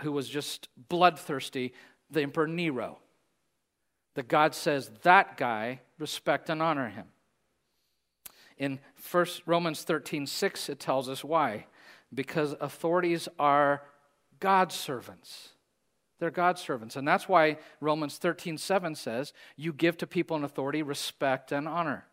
[0.00, 1.74] who was just bloodthirsty,
[2.10, 2.98] the emperor Nero.
[4.14, 7.06] That God says that guy, respect and honor him.
[8.56, 11.66] In First Romans 13, 6, it tells us why.
[12.12, 13.82] Because authorities are
[14.40, 15.50] God's servants.
[16.18, 16.96] They're God's servants.
[16.96, 21.68] And that's why Romans 13, 7 says, You give to people in authority respect and
[21.68, 22.06] honor.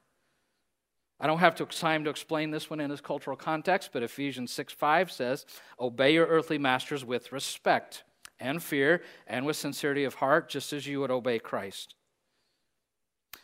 [1.20, 4.74] I don't have time to explain this one in its cultural context, but Ephesians 6,
[4.74, 5.46] 5 says,
[5.80, 8.04] Obey your earthly masters with respect
[8.40, 11.96] and fear and with sincerity of heart, just as you would obey Christ.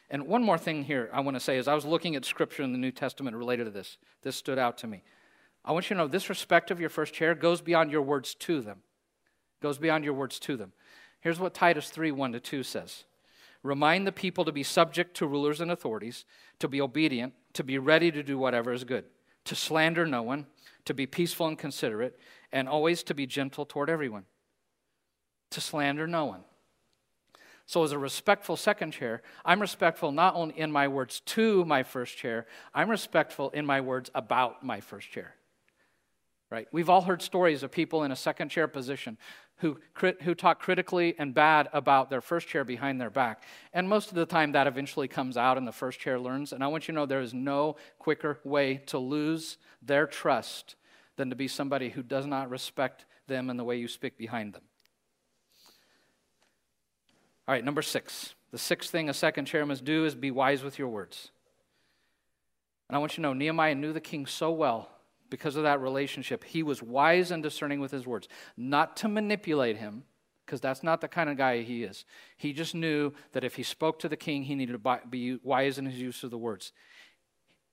[0.10, 2.64] And one more thing here I want to say is I was looking at scripture
[2.64, 3.98] in the New Testament related to this.
[4.22, 5.04] This stood out to me.
[5.64, 8.36] I want you to know this respect of your first chair goes beyond your words
[8.36, 8.82] to them.
[9.62, 10.74] Goes beyond your words to them.
[11.22, 13.06] Here's what Titus 3 1 to 2 says
[13.64, 16.26] Remind the people to be subject to rulers and authorities,
[16.60, 19.06] to be obedient, to be ready to do whatever is good,
[19.46, 20.48] to slander no one,
[20.86, 22.20] to be peaceful and considerate,
[22.52, 24.26] and always to be gentle toward everyone.
[25.52, 26.44] To slander no one.
[27.68, 31.84] So, as a respectful second chair, I'm respectful not only in my words to my
[31.84, 35.36] first chair, I'm respectful in my words about my first chair
[36.52, 36.68] right?
[36.72, 39.18] We've all heard stories of people in a second chair position
[39.58, 39.80] who,
[40.22, 43.44] who talk critically and bad about their first chair behind their back.
[43.74, 46.52] And most of the time, that eventually comes out and the first chair learns.
[46.52, 50.76] And I want you to know there is no quicker way to lose their trust
[51.16, 54.54] than to be somebody who does not respect them and the way you speak behind
[54.54, 54.64] them.
[57.48, 58.36] All right, number six.
[58.52, 61.32] The sixth thing a second chair must do is be wise with your words.
[62.90, 64.90] And I want you to know Nehemiah knew the king so well
[65.32, 66.44] because of that relationship.
[66.44, 70.04] He was wise and discerning with his words, not to manipulate him,
[70.46, 72.06] because that's not the kind of guy he is.
[72.38, 75.80] He just knew that if he spoke to the king, he needed to be wise
[75.80, 76.74] in his use of the words.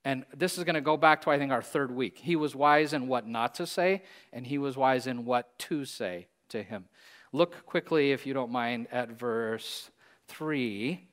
[0.05, 2.19] And this is going to go back to, I think, our third week.
[2.19, 5.85] He was wise in what not to say, and he was wise in what to
[5.85, 6.87] say to him.
[7.33, 9.91] Look quickly, if you don't mind, at verse
[10.29, 11.05] 3.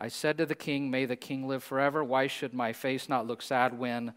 [0.00, 2.04] I said to the king, May the king live forever.
[2.04, 4.12] Why should my face not look sad when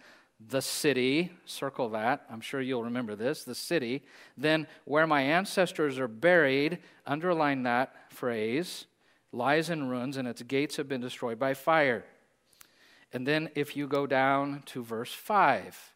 [0.49, 4.03] the city, circle that, I'm sure you'll remember this, the city.
[4.37, 8.85] Then, where my ancestors are buried, underline that phrase,
[9.31, 12.05] lies in ruins and its gates have been destroyed by fire.
[13.13, 15.93] And then, if you go down to verse 5,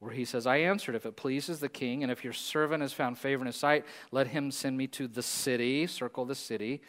[0.00, 2.92] where he says, I answered, if it pleases the king, and if your servant has
[2.92, 6.80] found favor in his sight, let him send me to the city, circle the city,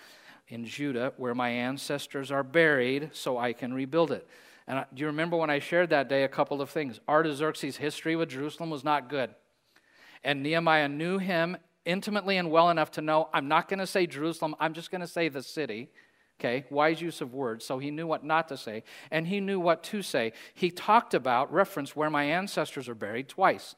[0.47, 4.27] in Judah, where my ancestors are buried, so I can rebuild it.
[4.71, 7.01] And do you remember when I shared that day a couple of things?
[7.05, 9.35] Artaxerxes' history with Jerusalem was not good.
[10.23, 14.07] And Nehemiah knew him intimately and well enough to know I'm not going to say
[14.07, 15.89] Jerusalem, I'm just going to say the city.
[16.39, 17.65] Okay, wise use of words.
[17.65, 20.31] So he knew what not to say, and he knew what to say.
[20.53, 23.75] He talked about, reference where my ancestors are buried twice.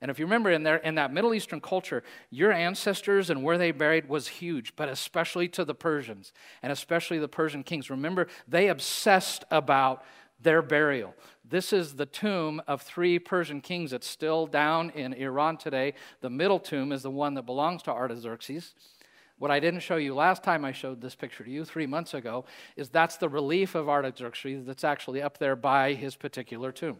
[0.00, 3.56] And if you remember in there in that Middle Eastern culture, your ancestors and where
[3.56, 7.88] they buried was huge, but especially to the Persians and especially the Persian kings.
[7.88, 10.04] Remember, they obsessed about
[10.44, 11.14] their burial.
[11.44, 15.94] This is the tomb of three Persian kings that's still down in Iran today.
[16.20, 18.74] The middle tomb is the one that belongs to Artaxerxes.
[19.38, 22.14] What I didn't show you last time I showed this picture to you three months
[22.14, 22.44] ago
[22.76, 26.98] is that's the relief of Artaxerxes that's actually up there by his particular tomb.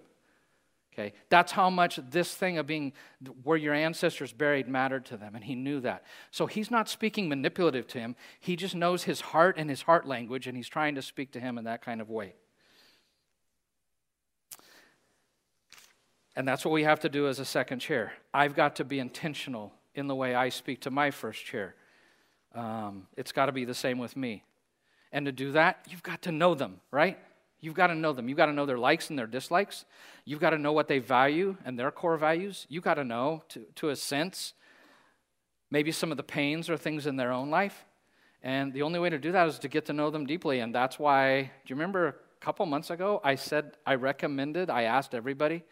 [0.93, 2.93] Okay, that's how much this thing of being
[3.43, 6.05] where your ancestors buried mattered to them, and he knew that.
[6.31, 8.15] So he's not speaking manipulative to him.
[8.39, 11.41] He just knows his heart and his heart language, and he's trying to speak to
[11.41, 12.35] him in that kind of way.
[16.37, 18.13] And that's what we have to do as a second chair.
[18.33, 21.75] I've got to be intentional in the way I speak to my first chair.
[22.55, 24.43] Um, it's got to be the same with me.
[25.13, 27.19] And to do that, you've got to know them, right?
[27.61, 28.29] You've got to know them.
[28.29, 29.85] You've got to know their likes and their dislikes.
[30.25, 32.67] You've got to know what they value and their core values.
[32.69, 34.55] You've got to know, to, to a sense,
[35.71, 37.85] maybe some of the pains or things in their own life.
[38.43, 40.61] And the only way to do that is to get to know them deeply.
[40.61, 44.83] And that's why, do you remember a couple months ago, I said, I recommended, I
[44.83, 45.63] asked everybody,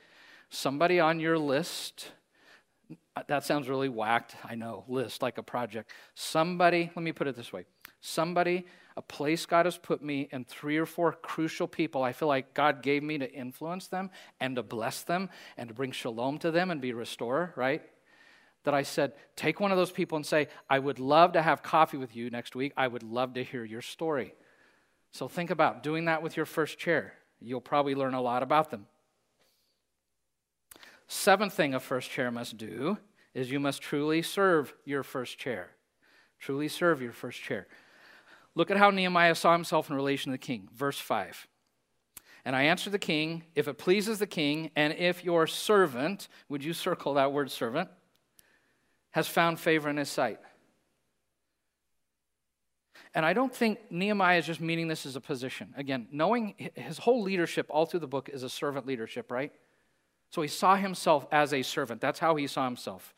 [0.52, 2.08] somebody on your list,
[3.26, 5.90] that sounds really whacked, I know, list, like a project.
[6.14, 7.64] Somebody, let me put it this way
[8.04, 12.02] somebody a place God has put me and three or four crucial people.
[12.02, 15.74] I feel like God gave me to influence them and to bless them and to
[15.74, 17.82] bring shalom to them and be restorer, right?
[18.64, 21.62] That I said, take one of those people and say, I would love to have
[21.62, 22.74] coffee with you next week.
[22.76, 24.34] I would love to hear your story.
[25.12, 27.14] So think about doing that with your first chair.
[27.40, 28.86] You'll probably learn a lot about them.
[31.12, 32.96] Seventh thing a first chair must do
[33.34, 35.68] is you must truly serve your first chair.
[36.38, 37.66] Truly serve your first chair.
[38.54, 40.70] Look at how Nehemiah saw himself in relation to the king.
[40.74, 41.46] Verse 5.
[42.46, 46.64] And I answered the king, if it pleases the king, and if your servant, would
[46.64, 47.90] you circle that word servant,
[49.10, 50.40] has found favor in his sight.
[53.14, 55.74] And I don't think Nehemiah is just meaning this as a position.
[55.76, 59.52] Again, knowing his whole leadership all through the book is a servant leadership, right?
[60.32, 62.00] So he saw himself as a servant.
[62.00, 63.14] That's how he saw himself.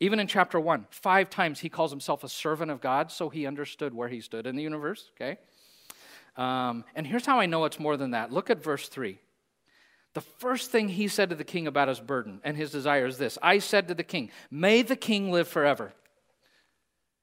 [0.00, 3.46] Even in chapter 1, five times he calls himself a servant of God, so he
[3.46, 5.38] understood where he stood in the universe, okay?
[6.36, 8.30] Um, and here's how I know it's more than that.
[8.30, 9.18] Look at verse 3.
[10.12, 13.16] The first thing he said to the king about his burden and his desire is
[13.16, 15.94] this I said to the king, May the king live forever.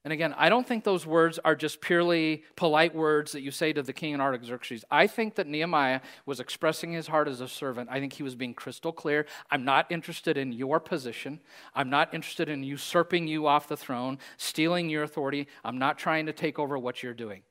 [0.03, 3.71] And again, I don't think those words are just purely polite words that you say
[3.71, 4.83] to the king and Artaxerxes.
[4.91, 7.89] I think that Nehemiah was expressing his heart as a servant.
[7.89, 9.25] I think he was being crystal clear.
[9.49, 11.39] I'm not interested in your position.
[11.73, 15.47] I'm not interested in usurping you off the throne, stealing your authority.
[15.63, 17.43] I'm not trying to take over what you're doing.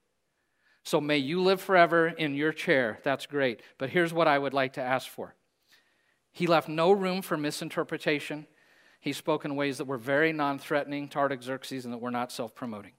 [0.85, 2.99] So may you live forever in your chair.
[3.03, 3.63] That's great.
[3.79, 5.35] But here's what I would like to ask for
[6.33, 8.47] He left no room for misinterpretation.
[9.03, 12.31] He spoke in ways that were very non threatening to Artaxerxes and that were not
[12.31, 12.93] self promoting.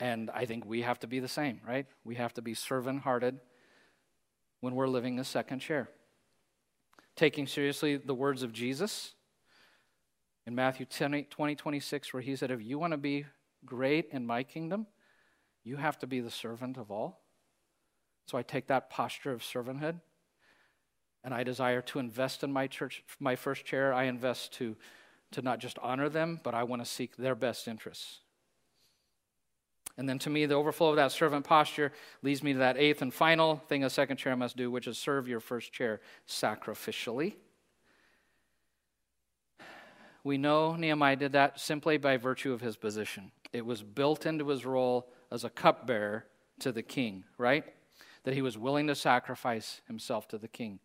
[0.00, 1.86] And I think we have to be the same, right?
[2.04, 3.38] We have to be servant hearted
[4.60, 5.88] when we're living a second chair.
[7.14, 9.14] Taking seriously the words of Jesus
[10.44, 13.26] in Matthew 10, 20, 26, where he said, If you want to be
[13.64, 14.88] great in my kingdom,
[15.62, 17.20] you have to be the servant of all.
[18.26, 20.00] So I take that posture of servanthood
[21.26, 23.92] and I desire to invest in my church, my first chair.
[23.92, 24.76] I invest to,
[25.32, 28.20] to not just honor them, but I want to seek their best interests.
[29.98, 31.90] And then to me, the overflow of that servant posture
[32.22, 34.98] leads me to that eighth and final thing a second chair must do, which is
[34.98, 37.34] serve your first chair sacrificially.
[40.22, 43.32] We know Nehemiah did that simply by virtue of his position.
[43.52, 46.26] It was built into his role as a cupbearer
[46.60, 47.64] to the king, right?
[48.22, 50.78] That he was willing to sacrifice himself to the king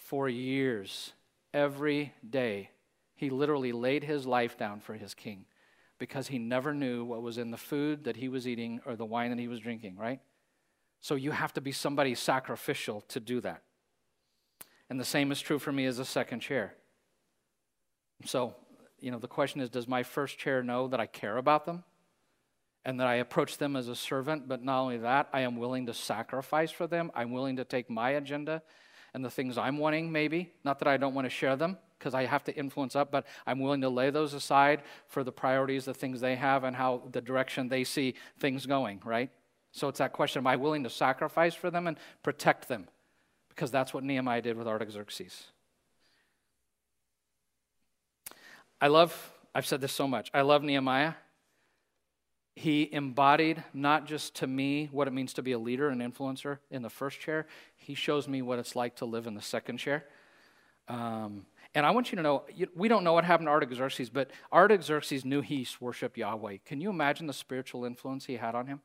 [0.00, 1.12] for years,
[1.52, 2.70] every day,
[3.14, 5.44] he literally laid his life down for his king
[5.98, 9.04] because he never knew what was in the food that he was eating or the
[9.04, 10.20] wine that he was drinking, right?
[11.00, 13.62] So you have to be somebody sacrificial to do that.
[14.88, 16.74] And the same is true for me as a second chair.
[18.24, 18.54] So,
[19.00, 21.84] you know, the question is does my first chair know that I care about them?
[22.86, 25.86] And that I approach them as a servant, but not only that, I am willing
[25.86, 27.10] to sacrifice for them.
[27.14, 28.62] I'm willing to take my agenda
[29.14, 30.52] and the things I'm wanting, maybe.
[30.64, 33.26] Not that I don't want to share them because I have to influence up, but
[33.46, 37.02] I'm willing to lay those aside for the priorities, the things they have, and how
[37.12, 39.30] the direction they see things going, right?
[39.72, 42.88] So it's that question Am I willing to sacrifice for them and protect them?
[43.48, 45.44] Because that's what Nehemiah did with Artaxerxes.
[48.80, 51.14] I love, I've said this so much, I love Nehemiah
[52.60, 56.58] he embodied not just to me what it means to be a leader and influencer
[56.70, 59.78] in the first chair, he shows me what it's like to live in the second
[59.78, 60.04] chair.
[60.86, 62.44] Um, and I want you to know,
[62.74, 66.58] we don't know what happened to Artaxerxes, but Artaxerxes knew he worshiped Yahweh.
[66.66, 68.82] Can you imagine the spiritual influence he had on him?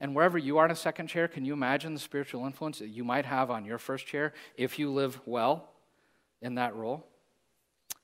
[0.00, 2.88] And wherever you are in a second chair, can you imagine the spiritual influence that
[2.88, 5.68] you might have on your first chair if you live well
[6.42, 7.06] in that role?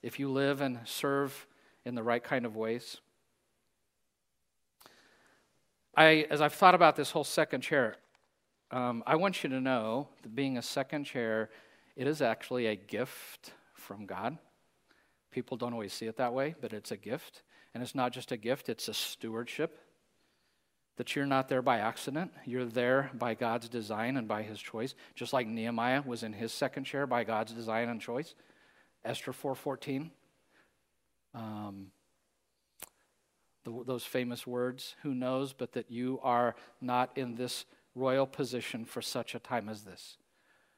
[0.00, 1.48] If you live and serve
[1.84, 3.00] in the right kind of ways?
[5.94, 7.96] I, as I've thought about this whole second chair,
[8.70, 11.50] um, I want you to know that being a second chair,
[11.96, 14.38] it is actually a gift from God.
[15.30, 17.42] People don't always see it that way, but it's a gift.
[17.74, 19.78] And it's not just a gift, it's a stewardship.
[20.96, 22.32] That you're not there by accident.
[22.44, 24.94] You're there by God's design and by his choice.
[25.14, 28.34] Just like Nehemiah was in his second chair by God's design and choice.
[29.04, 30.10] Esther 4.14.
[31.34, 31.86] Um,
[33.64, 38.84] the, those famous words, who knows, but that you are not in this royal position
[38.84, 40.16] for such a time as this.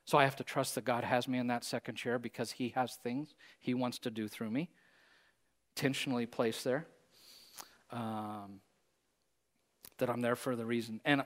[0.04, 2.70] So I have to trust that God has me in that second chair because He
[2.70, 4.70] has things He wants to do through me,
[5.76, 6.86] intentionally placed there.
[7.90, 8.60] Um,
[9.98, 11.00] that I'm there for the reason.
[11.04, 11.22] And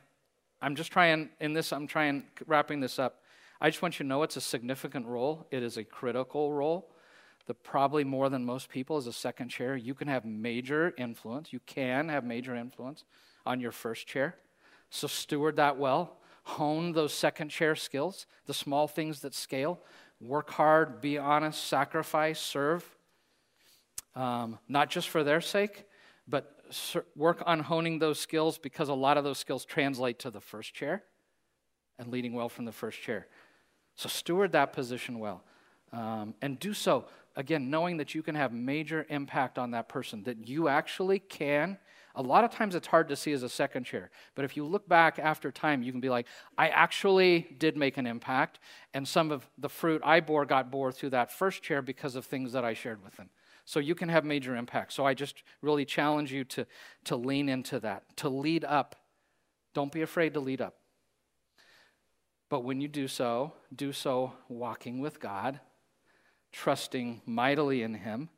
[0.60, 3.22] I'm just trying, in this, I'm trying, wrapping this up.
[3.60, 6.90] I just want you to know it's a significant role, it is a critical role
[7.48, 11.50] the probably more than most people as a second chair, you can have major influence.
[11.50, 13.04] You can have major influence
[13.46, 14.36] on your first chair.
[14.90, 16.18] So steward that well.
[16.42, 19.80] Hone those second chair skills, the small things that scale.
[20.20, 22.84] Work hard, be honest, sacrifice, serve.
[24.14, 25.86] Um, not just for their sake,
[26.28, 26.60] but
[27.16, 30.74] work on honing those skills because a lot of those skills translate to the first
[30.74, 31.02] chair
[31.98, 33.26] and leading well from the first chair.
[33.96, 35.44] So steward that position well.
[35.92, 37.06] Um, and do so
[37.38, 41.78] again, knowing that you can have major impact on that person, that you actually can.
[42.16, 44.64] A lot of times it's hard to see as a second chair, but if you
[44.66, 46.26] look back after time, you can be like,
[46.58, 48.58] I actually did make an impact,
[48.92, 52.26] and some of the fruit I bore got bore through that first chair because of
[52.26, 53.30] things that I shared with them.
[53.64, 54.92] So you can have major impact.
[54.92, 56.66] So I just really challenge you to,
[57.04, 58.96] to lean into that, to lead up.
[59.74, 60.74] Don't be afraid to lead up.
[62.48, 65.60] But when you do so, do so walking with God,
[66.52, 68.28] trusting mightily in Him,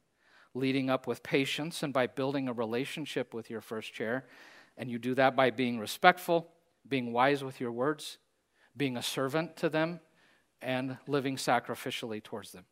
[0.54, 4.26] leading up with patience, and by building a relationship with your first chair.
[4.76, 6.48] And you do that by being respectful,
[6.88, 8.18] being wise with your words,
[8.76, 10.00] being a servant to them,
[10.62, 12.64] and living sacrificially towards them.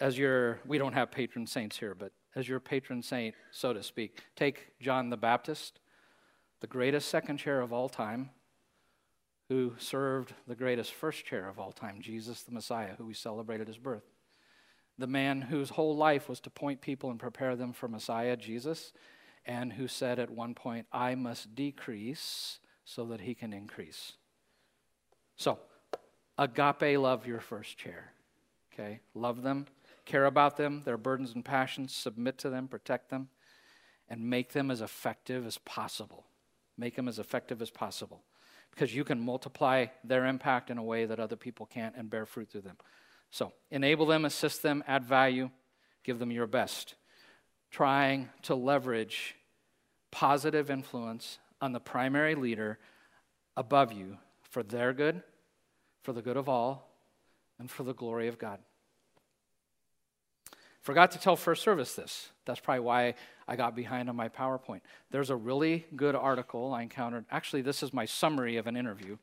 [0.00, 3.82] as your, we don't have patron saints here, but as your patron saint, so to
[3.82, 5.80] speak, take John the Baptist,
[6.60, 8.30] the greatest second chair of all time,
[9.48, 13.68] who served the greatest first chair of all time, Jesus the Messiah, who we celebrated
[13.68, 14.04] his birth.
[14.98, 18.92] The man whose whole life was to point people and prepare them for Messiah, Jesus,
[19.44, 24.12] and who said at one point, I must decrease so that he can increase.
[25.36, 25.58] So,
[26.38, 28.12] agape love your first chair.
[28.72, 29.00] Okay?
[29.14, 29.66] Love them,
[30.04, 33.28] care about them, their burdens and passions, submit to them, protect them,
[34.08, 36.24] and make them as effective as possible.
[36.76, 38.22] Make them as effective as possible.
[38.74, 42.26] Because you can multiply their impact in a way that other people can't and bear
[42.26, 42.76] fruit through them.
[43.30, 45.50] So, enable them, assist them, add value,
[46.02, 46.96] give them your best.
[47.70, 49.36] Trying to leverage
[50.10, 52.78] positive influence on the primary leader
[53.56, 55.22] above you for their good,
[56.02, 56.90] for the good of all,
[57.58, 58.58] and for the glory of God.
[60.84, 62.28] Forgot to tell first service this.
[62.44, 63.14] That's probably why
[63.48, 64.82] I got behind on my PowerPoint.
[65.10, 67.24] There's a really good article I encountered.
[67.30, 69.16] Actually, this is my summary of an interview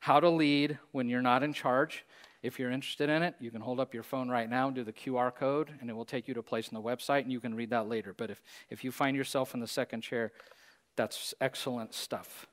[0.00, 2.04] How to Lead When You're Not in Charge.
[2.42, 4.82] If you're interested in it, you can hold up your phone right now, and do
[4.82, 7.30] the QR code, and it will take you to a place on the website, and
[7.30, 8.12] you can read that later.
[8.12, 10.32] But if, if you find yourself in the second chair,
[10.96, 12.48] that's excellent stuff.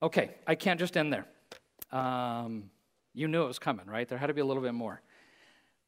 [0.00, 1.26] Okay, I can't just end there.
[1.90, 2.70] Um,
[3.14, 4.08] you knew it was coming, right?
[4.08, 5.00] There had to be a little bit more.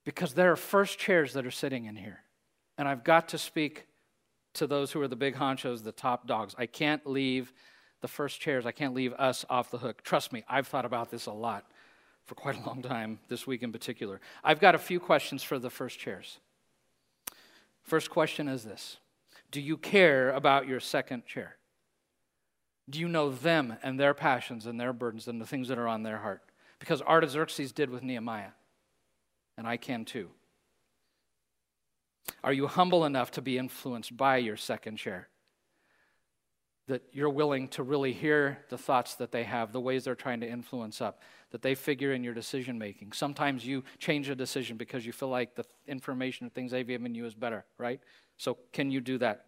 [0.07, 2.21] Because there are first chairs that are sitting in here.
[2.79, 3.89] And I've got to speak
[4.55, 6.55] to those who are the big honchos, the top dogs.
[6.57, 7.53] I can't leave
[8.01, 10.03] the first chairs, I can't leave us off the hook.
[10.03, 11.67] Trust me, I've thought about this a lot
[12.25, 14.21] for quite a long time, this week in particular.
[14.45, 16.39] I've got a few questions for the first chairs.
[17.83, 18.99] First question is this
[19.51, 21.57] Do you care about your second chair?
[22.89, 25.89] Do you know them and their passions and their burdens and the things that are
[25.89, 26.43] on their heart?
[26.79, 28.51] Because Artaxerxes did with Nehemiah,
[29.57, 30.31] and I can too.
[32.43, 35.29] Are you humble enough to be influenced by your second chair?
[36.89, 40.41] That you're willing to really hear the thoughts that they have, the ways they're trying
[40.41, 43.13] to influence up, that they figure in your decision making.
[43.13, 47.15] Sometimes you change a decision because you feel like the information or things they've given
[47.15, 48.01] you is better, right?
[48.37, 49.47] So, can you do that?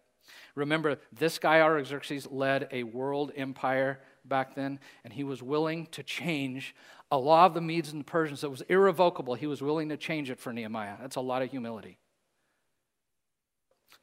[0.55, 6.03] Remember, this guy, Artaxerxes, led a world empire back then, and he was willing to
[6.03, 6.75] change
[7.11, 9.35] a law of the Medes and the Persians that was irrevocable.
[9.35, 10.95] He was willing to change it for Nehemiah.
[11.01, 11.97] That's a lot of humility.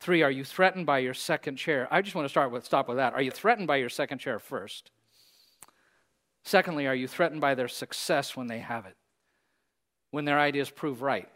[0.00, 1.88] Three, are you threatened by your second chair?
[1.90, 3.14] I just want to start with stop with that.
[3.14, 4.90] Are you threatened by your second chair first?
[6.44, 8.96] Secondly, are you threatened by their success when they have it?
[10.10, 11.28] When their ideas prove right?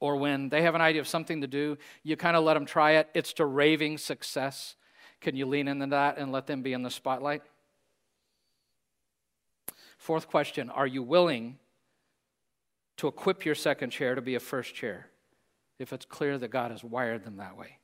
[0.00, 2.66] or when they have an idea of something to do, you kind of let them
[2.66, 3.08] try it.
[3.14, 4.76] It's to raving success.
[5.20, 7.42] Can you lean into that and let them be in the spotlight?
[9.98, 11.58] Fourth question Are you willing
[12.96, 15.10] to equip your second chair to be a first chair
[15.78, 17.78] if it's clear that God has wired them that way?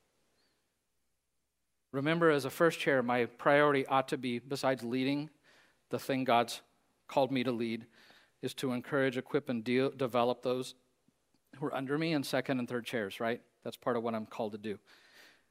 [1.93, 5.31] Remember, as a first chair, my priority ought to be, besides leading
[5.91, 6.61] the thing God's
[7.07, 7.87] called me to lead,
[8.43, 10.75] is to encourage, equip, and de- develop those
[11.57, 13.41] who are under me in second and third chairs, right?
[13.63, 14.79] That's part of what I'm called to do.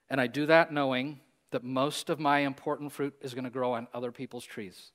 [0.10, 3.74] And I do that knowing that most of my important fruit is going to grow
[3.74, 4.92] on other people's trees.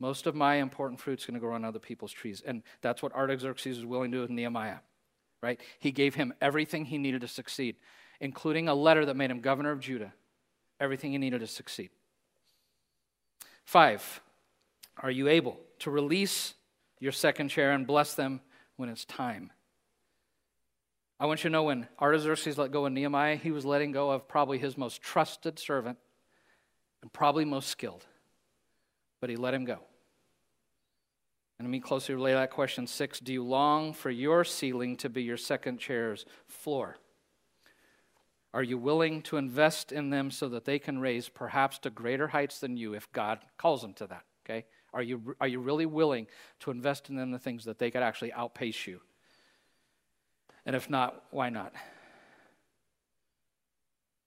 [0.00, 2.42] Most of my important fruit is going to grow on other people's trees.
[2.44, 4.78] And that's what Artaxerxes was willing to do with Nehemiah,
[5.42, 5.60] right?
[5.80, 7.76] He gave him everything he needed to succeed,
[8.20, 10.12] including a letter that made him governor of Judah,
[10.78, 11.90] everything he needed to succeed.
[13.64, 14.20] Five,
[14.96, 16.54] are you able to release
[17.00, 18.40] your second chair and bless them
[18.76, 19.50] when it's time?
[21.20, 24.10] I want you to know when Artaxerxes let go of Nehemiah, he was letting go
[24.10, 25.98] of probably his most trusted servant
[27.02, 28.06] and probably most skilled.
[29.20, 29.78] But he let him go.
[31.58, 35.08] And let me closely relate that question six Do you long for your ceiling to
[35.08, 36.96] be your second chair's floor?
[38.54, 42.28] Are you willing to invest in them so that they can raise perhaps to greater
[42.28, 44.24] heights than you if God calls them to that?
[44.44, 44.64] Okay?
[44.94, 46.26] Are you, are you really willing
[46.60, 49.00] to invest in them the things that they could actually outpace you?
[50.64, 51.74] And if not, why not?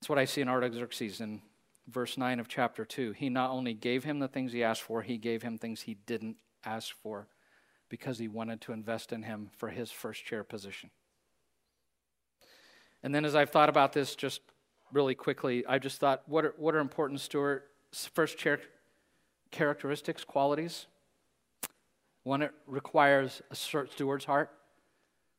[0.00, 1.42] That's what I see in Artaxerxes in
[1.88, 3.12] verse 9 of chapter 2.
[3.12, 5.94] He not only gave him the things he asked for, he gave him things he
[6.06, 7.28] didn't ask for
[7.88, 10.90] because he wanted to invest in him for his first chair position.
[13.02, 14.40] And then as I've thought about this just
[14.92, 17.62] really quickly, I just thought, what are, what are important steward
[18.14, 18.60] first chair
[19.50, 20.86] characteristics, qualities?
[22.22, 24.50] One, it requires a steward's heart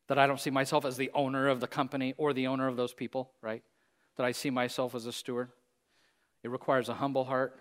[0.07, 2.75] that I don't see myself as the owner of the company or the owner of
[2.75, 3.63] those people, right?
[4.17, 5.49] That I see myself as a steward.
[6.43, 7.59] It requires a humble heart,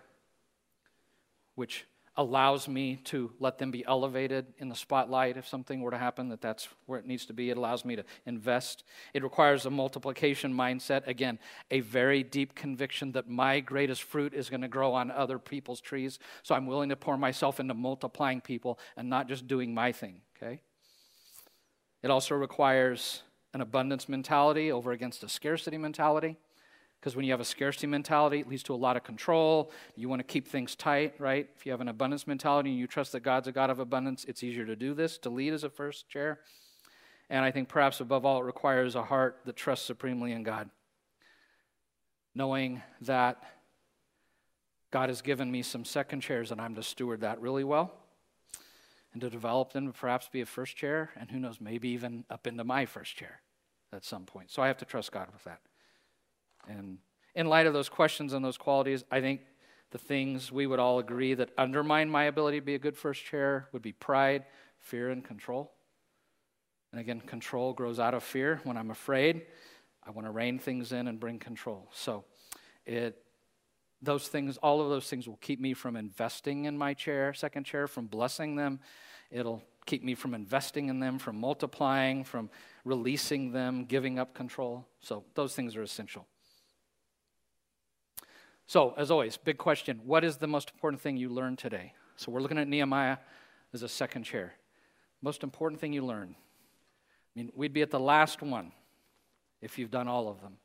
[1.55, 5.97] which allows me to let them be elevated in the spotlight if something were to
[5.97, 7.49] happen that that's where it needs to be.
[7.49, 8.83] It allows me to invest.
[9.15, 11.07] It requires a multiplication mindset.
[11.07, 11.39] Again
[11.71, 15.81] a very deep conviction that my greatest fruit is going to grow on other people's
[15.81, 16.19] trees.
[16.43, 20.21] So i'm willing to pour myself into multiplying people and not just doing my thing
[20.43, 20.61] okay?
[22.01, 23.23] It also requires
[23.53, 26.37] an abundance mentality over against a scarcity mentality
[27.03, 29.69] because when you have a scarcity mentality, it leads to a lot of control.
[29.97, 31.49] You want to keep things tight, right?
[31.53, 34.23] If you have an abundance mentality and you trust that God's a God of abundance,
[34.23, 36.39] it's easier to do this, to lead as a first chair.
[37.29, 40.69] And I think perhaps above all, it requires a heart that trusts supremely in God.
[42.33, 43.43] Knowing that
[44.89, 47.91] God has given me some second chairs and I'm to steward that really well
[49.11, 52.47] and to develop them perhaps be a first chair and who knows, maybe even up
[52.47, 53.41] into my first chair
[53.91, 54.51] at some point.
[54.51, 55.59] So I have to trust God with that.
[56.67, 56.97] And
[57.35, 59.41] in light of those questions and those qualities, I think
[59.91, 63.23] the things we would all agree that undermine my ability to be a good first
[63.23, 64.45] chair would be pride,
[64.79, 65.71] fear, and control.
[66.91, 68.61] And again, control grows out of fear.
[68.63, 69.43] When I'm afraid,
[70.03, 71.89] I want to rein things in and bring control.
[71.93, 72.25] So
[72.85, 73.23] it
[74.03, 77.63] those things, all of those things will keep me from investing in my chair, second
[77.63, 78.79] chair, from blessing them.
[79.31, 82.49] It'll keep me from investing in them, from multiplying, from
[82.83, 84.85] releasing them, giving up control.
[84.99, 86.27] So those things are essential.
[88.67, 91.93] So, as always, big question what is the most important thing you learned today?
[92.15, 93.17] So, we're looking at Nehemiah
[93.73, 94.53] as a second chair.
[95.21, 96.35] Most important thing you learned.
[96.35, 98.71] I mean, we'd be at the last one
[99.61, 100.57] if you've done all of them.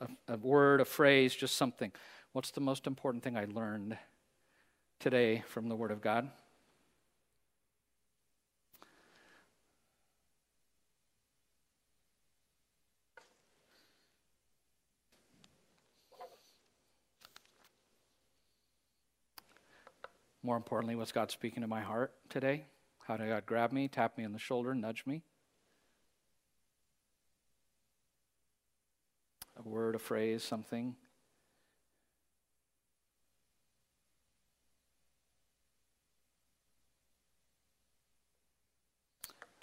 [0.00, 1.92] A, a word, a phrase, just something.
[2.32, 3.96] What's the most important thing I learned
[4.98, 6.30] today from the Word of God?
[20.46, 22.66] More importantly, what's God speaking to my heart today?
[23.00, 25.24] How did God grab me, tap me on the shoulder, nudge me?
[29.56, 30.94] A word, a phrase, something.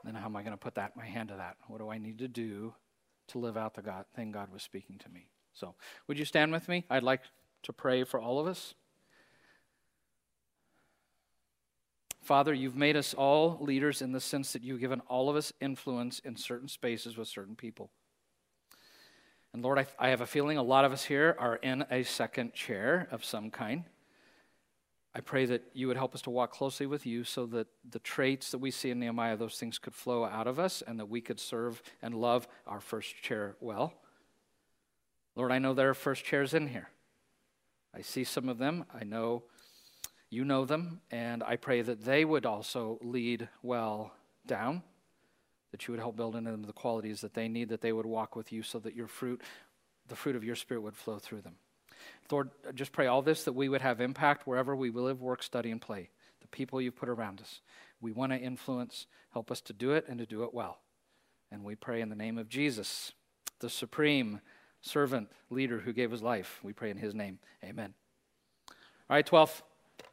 [0.04, 1.56] Then how am I going to put that my hand to that?
[1.68, 2.74] What do I need to do
[3.30, 5.30] to live out the God, thing God was speaking to me?
[5.54, 5.76] So,
[6.08, 6.84] would you stand with me?
[6.90, 7.22] I'd like
[7.62, 8.74] to pray for all of us.
[12.24, 15.52] Father, you've made us all leaders in the sense that you've given all of us
[15.60, 17.92] influence in certain spaces with certain people.
[19.52, 22.04] And Lord, I, I, have a feeling a lot of us here are in a
[22.04, 23.84] second chair of some kind.
[25.14, 28.00] I pray that you would help us to walk closely with you so that the
[28.00, 31.10] traits that we see in Nehemiah, those things could flow out of us and that
[31.10, 33.94] we could serve and love our first chair well.
[35.36, 36.90] Lord, I know there are first chairs in here.
[37.94, 38.86] I see some of them.
[38.98, 39.44] I know
[40.34, 44.14] you know them, and I pray that they would also lead well
[44.48, 44.84] down,
[45.72, 48.06] that you would help build into them the qualities that they need, that they would
[48.06, 49.42] walk with you so that your fruit,
[50.08, 51.56] the fruit of your spirit, would flow through them.
[52.32, 55.72] Lord, just pray all this that we would have impact wherever we live, work, study,
[55.72, 56.10] and play.
[56.42, 57.62] The people you've put around us.
[58.02, 59.06] We want to influence.
[59.32, 60.80] Help us to do it and to do it well.
[61.52, 63.12] And we pray in the name of Jesus,
[63.60, 64.42] the supreme
[64.82, 66.60] servant leader who gave his life.
[66.64, 67.40] We pray in his name.
[67.64, 67.94] Amen.
[68.70, 69.64] All right, 12.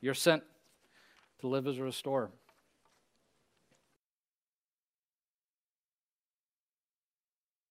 [0.01, 0.43] You're sent
[1.41, 2.31] to live as a restorer.